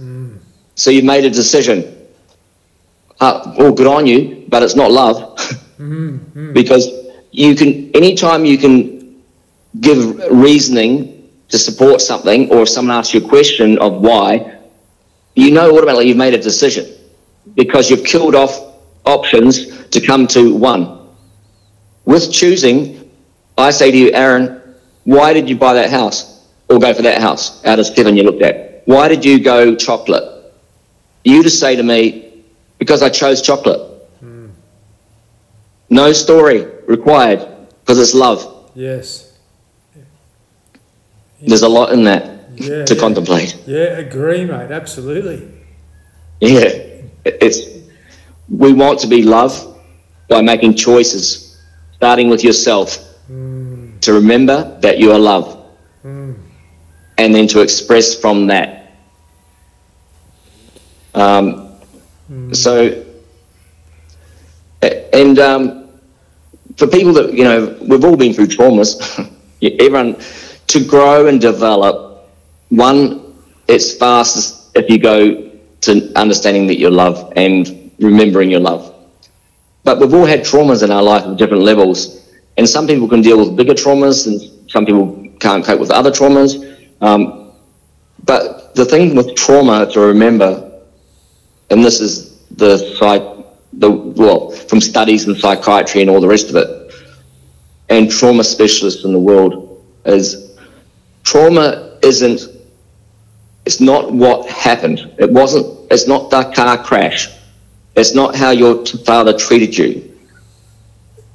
[0.76, 2.08] So you've made a decision.
[3.20, 5.38] Uh, well, good on you, but it's not love.
[6.54, 6.88] because
[7.32, 9.22] you can, anytime you can
[9.80, 11.21] give reasoning
[11.52, 14.58] to support something, or if someone asks you a question of why,
[15.36, 16.86] you know automatically you've made a decision
[17.56, 18.58] because you've killed off
[19.06, 21.00] options to come to one.
[22.06, 23.10] With choosing,
[23.58, 24.62] I say to you, Aaron,
[25.04, 28.24] why did you buy that house or go for that house out of seven you
[28.24, 28.84] looked at?
[28.86, 30.54] Why did you go chocolate?
[31.24, 32.44] You just say to me,
[32.80, 33.80] because I chose chocolate.
[34.20, 34.48] Hmm.
[35.90, 37.48] No story required
[37.82, 38.72] because it's love.
[38.74, 39.31] Yes.
[41.42, 42.24] There's a lot in that
[42.58, 42.86] Yeah.
[42.86, 43.00] to yeah.
[43.00, 43.56] contemplate.
[43.66, 44.72] Yeah, agree, mate.
[44.72, 45.48] Absolutely.
[46.40, 46.70] Yeah,
[47.26, 47.60] it's
[48.50, 49.66] we want to be loved
[50.28, 51.58] by making choices,
[51.96, 52.98] starting with yourself,
[54.02, 55.58] to remember that you are loved,
[56.04, 58.94] and then to express from that.
[61.14, 61.68] Um,
[62.54, 63.04] So,
[65.14, 65.90] and um,
[66.78, 68.90] for people that you know, we've all been through traumas.
[69.62, 70.16] Everyone
[70.72, 72.30] to grow and develop.
[72.70, 73.34] One,
[73.68, 78.96] it's fastest if you go to understanding that you're loved and remembering your love.
[79.84, 83.22] But we've all had traumas in our life at different levels, and some people can
[83.22, 86.52] deal with bigger traumas, and some people can't cope with other traumas.
[87.02, 87.52] Um,
[88.24, 90.72] but the thing with trauma to remember,
[91.70, 93.24] and this is the psych,
[93.74, 96.94] the well, from studies in psychiatry and all the rest of it,
[97.90, 100.51] and trauma specialists in the world, is
[101.24, 102.42] trauma isn't
[103.66, 105.14] it's not what happened.
[105.18, 105.92] It wasn't.
[105.92, 107.30] It's not the car crash.
[107.96, 110.18] It's not how your t- father treated you.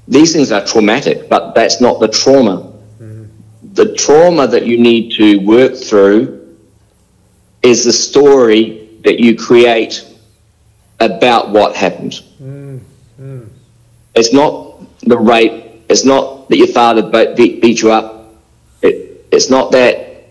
[0.08, 2.72] These things are traumatic, but that's not the trauma.
[3.74, 6.56] The trauma that you need to work through
[7.62, 10.06] is the story that you create
[11.00, 12.22] about what happened.
[12.40, 12.80] Mm,
[13.20, 13.48] mm.
[14.14, 15.84] It's not the rape.
[15.90, 17.02] It's not that your father
[17.34, 18.15] beat, beat you up.
[19.30, 20.24] It, it's not that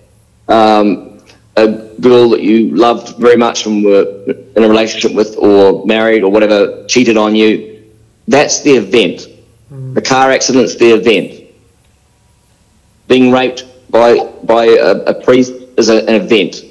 [0.48, 1.20] um,
[1.56, 1.68] a
[2.00, 4.24] girl that you loved very much and were
[4.56, 7.92] in a relationship with or married or whatever cheated on you.
[8.28, 9.28] That's the event.
[9.94, 11.44] The car accident's the event.
[13.08, 16.64] Being raped by by a, a priest is a, an event.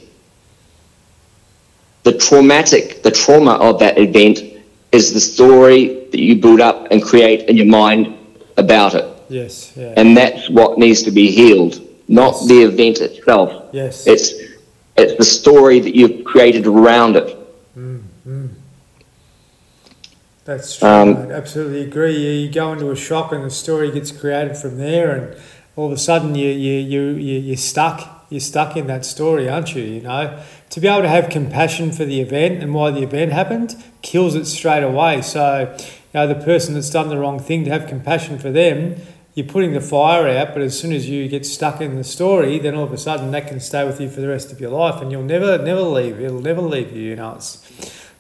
[2.02, 4.42] The traumatic, the trauma of that event
[4.92, 8.14] is the story that you build up and create in your mind
[8.56, 9.06] about it.
[9.28, 9.72] Yes.
[9.76, 9.94] Yeah.
[9.96, 12.46] And that's what needs to be healed, not Yes.
[12.48, 13.64] the event itself.
[13.72, 14.06] yes.
[14.06, 14.32] It's
[14.96, 17.36] it's the story that you've created around it.
[20.44, 20.88] That's true.
[20.88, 21.34] Um, mate.
[21.34, 22.16] Absolutely agree.
[22.16, 25.42] You, you go into a shop and the story gets created from there, and
[25.74, 28.26] all of a sudden you you you you you're stuck.
[28.30, 29.82] You're stuck in that story, aren't you?
[29.82, 33.32] You know, to be able to have compassion for the event and why the event
[33.32, 35.22] happened kills it straight away.
[35.22, 38.96] So, you know, the person that's done the wrong thing to have compassion for them
[39.34, 42.58] you're putting the fire out, but as soon as you get stuck in the story,
[42.60, 44.70] then all of a sudden that can stay with you for the rest of your
[44.70, 46.20] life, and you'll never, never leave.
[46.20, 47.02] It'll never leave you.
[47.02, 47.58] You know, it's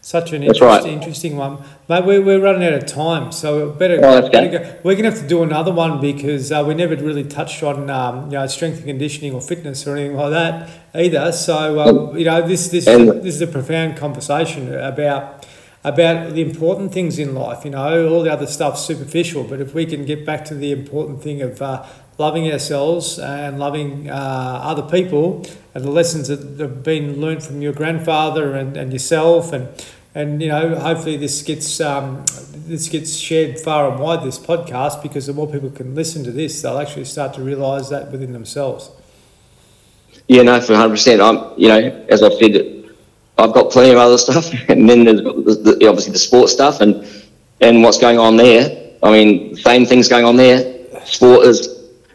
[0.00, 1.02] such an That's interesting, right.
[1.02, 1.62] interesting one.
[1.88, 4.76] Mate, we're, we're running out of time, so better, Oh, better go.
[4.82, 8.24] We're gonna have to do another one because uh, we never really touched on um,
[8.26, 11.30] you know strength and conditioning or fitness or anything like that either.
[11.30, 11.80] So
[12.10, 15.46] um, you know this this this is a profound conversation about
[15.84, 17.64] about the important things in life.
[17.64, 20.72] You know, all the other stuff's superficial, but if we can get back to the
[20.72, 21.84] important thing of uh,
[22.18, 24.14] loving ourselves and loving uh,
[24.62, 29.52] other people and the lessons that have been learned from your grandfather and, and yourself
[29.52, 29.68] and
[30.16, 32.24] and you know hopefully this gets um,
[32.68, 36.30] this gets shared far and wide this podcast because the more people can listen to
[36.30, 38.90] this they'll actually start to realize that within themselves
[40.28, 41.20] Yeah, no, for hundred percent.
[41.20, 42.73] I'm, you know, as I've said,
[43.38, 46.80] I've got plenty of other stuff, and then there's the, the, obviously the sports stuff
[46.80, 47.04] and
[47.60, 48.92] and what's going on there.
[49.02, 50.58] I mean, same things going on there.
[51.04, 51.68] Sport is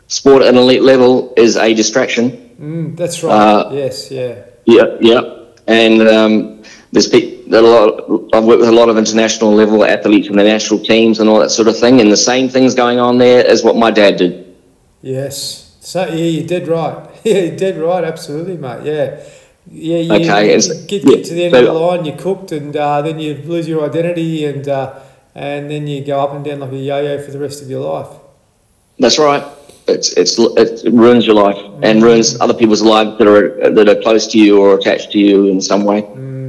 [0.08, 2.32] sport at an elite level is a distraction.
[2.60, 4.34] mm, that's right Uh, yes yeah
[4.66, 5.22] Yeah, yeah,
[5.68, 8.04] and um, there's pe- a lot.
[8.34, 11.40] I've worked with a lot of international level athletes from the national teams and all
[11.40, 14.18] that sort of thing, and the same things going on there as what my dad
[14.18, 14.56] did.
[15.02, 15.76] Yes.
[15.82, 17.06] So yeah, you're dead right.
[17.24, 18.04] Yeah, you're dead right.
[18.04, 18.84] Absolutely, mate.
[18.86, 19.20] Yeah.
[19.72, 22.52] Yeah, you, Okay, get, yeah, get to the end so- of the line, you're cooked,
[22.52, 25.00] and uh, then you lose your identity, and uh,
[25.36, 27.82] and then you go up and down like a yo-yo for the rest of your
[27.82, 28.10] life.
[28.98, 29.44] That's right.
[29.88, 34.02] It's, it's it ruins your life and ruins other people's lives that are that are
[34.02, 36.04] close to you or attached to you in some way.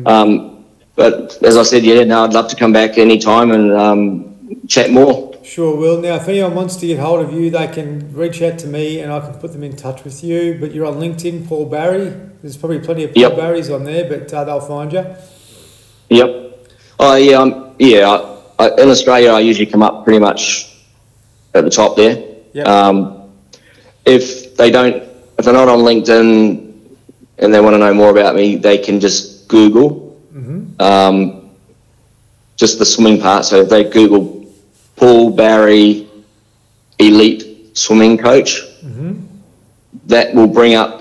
[0.07, 0.65] Um,
[0.95, 4.91] but as I said, yeah, no, I'd love to come back anytime and um, chat
[4.91, 5.31] more.
[5.43, 6.01] Sure will.
[6.01, 9.01] Now, if anyone wants to get hold of you, they can reach out to me,
[9.01, 10.59] and I can put them in touch with you.
[10.61, 12.15] But you're on LinkedIn, Paul Barry.
[12.43, 13.33] There's probably plenty of Paul Yep.
[13.37, 15.05] Barrys on there, but uh, they'll find you.
[16.09, 16.69] Yep.
[16.99, 18.09] Oh yeah, um, yeah.
[18.59, 20.75] I, I, in Australia, I usually come up pretty much
[21.55, 22.23] at the top there.
[22.53, 22.67] Yep.
[22.67, 23.31] Um,
[24.05, 24.97] if they don't,
[25.39, 26.73] if they're not on LinkedIn
[27.39, 30.81] and they want to know more about me, they can just Google Mhm.
[30.81, 31.51] um,
[32.57, 33.45] just the swimming part.
[33.45, 34.47] So if they Google
[34.97, 36.07] Paul Barry
[36.99, 38.62] Elite Swimming Coach,
[40.07, 40.99] that will bring up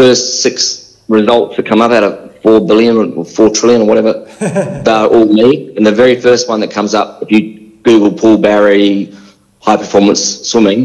[0.00, 4.12] first six results that come up out of four billion or four trillion or whatever.
[4.40, 5.76] they're all me.
[5.76, 7.42] And the very first one that comes up, if you
[7.82, 9.14] Google Paul Barry
[9.60, 10.82] high performance swimming,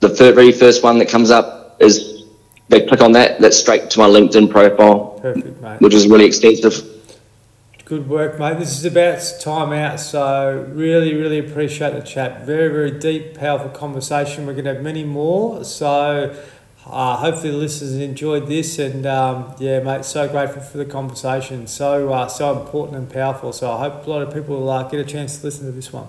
[0.00, 2.24] the very first one that comes up is
[2.68, 5.80] they click on that, that's straight to my LinkedIn profile, Perfect, mate.
[5.80, 6.94] which is really extensive.
[7.86, 8.58] Good work, mate.
[8.58, 12.46] This is about time out, so really, really appreciate the chat.
[12.46, 14.46] Very, very deep, powerful conversation.
[14.46, 16.34] We're going to have many more, so
[16.86, 18.78] uh, hopefully the listeners enjoyed this.
[18.78, 21.66] And um, yeah, mate, so grateful for the conversation.
[21.66, 23.52] So, uh, so important and powerful.
[23.52, 25.72] So I hope a lot of people will uh, get a chance to listen to
[25.72, 26.06] this one.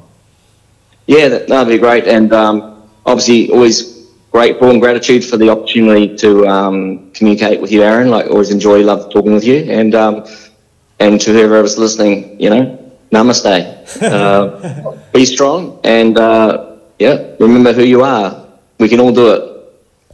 [1.08, 2.08] Yeah, that, that'd be great.
[2.08, 7.84] And um, obviously, always grateful and gratitude for the opportunity to um, communicate with you,
[7.84, 8.10] Aaron.
[8.10, 9.58] Like, always enjoy, love talking with you.
[9.58, 10.26] And um,
[11.00, 13.74] and to whoever's listening, you know, namaste.
[14.02, 18.46] Uh, be strong and uh, yeah, remember who you are.
[18.80, 19.55] We can all do it.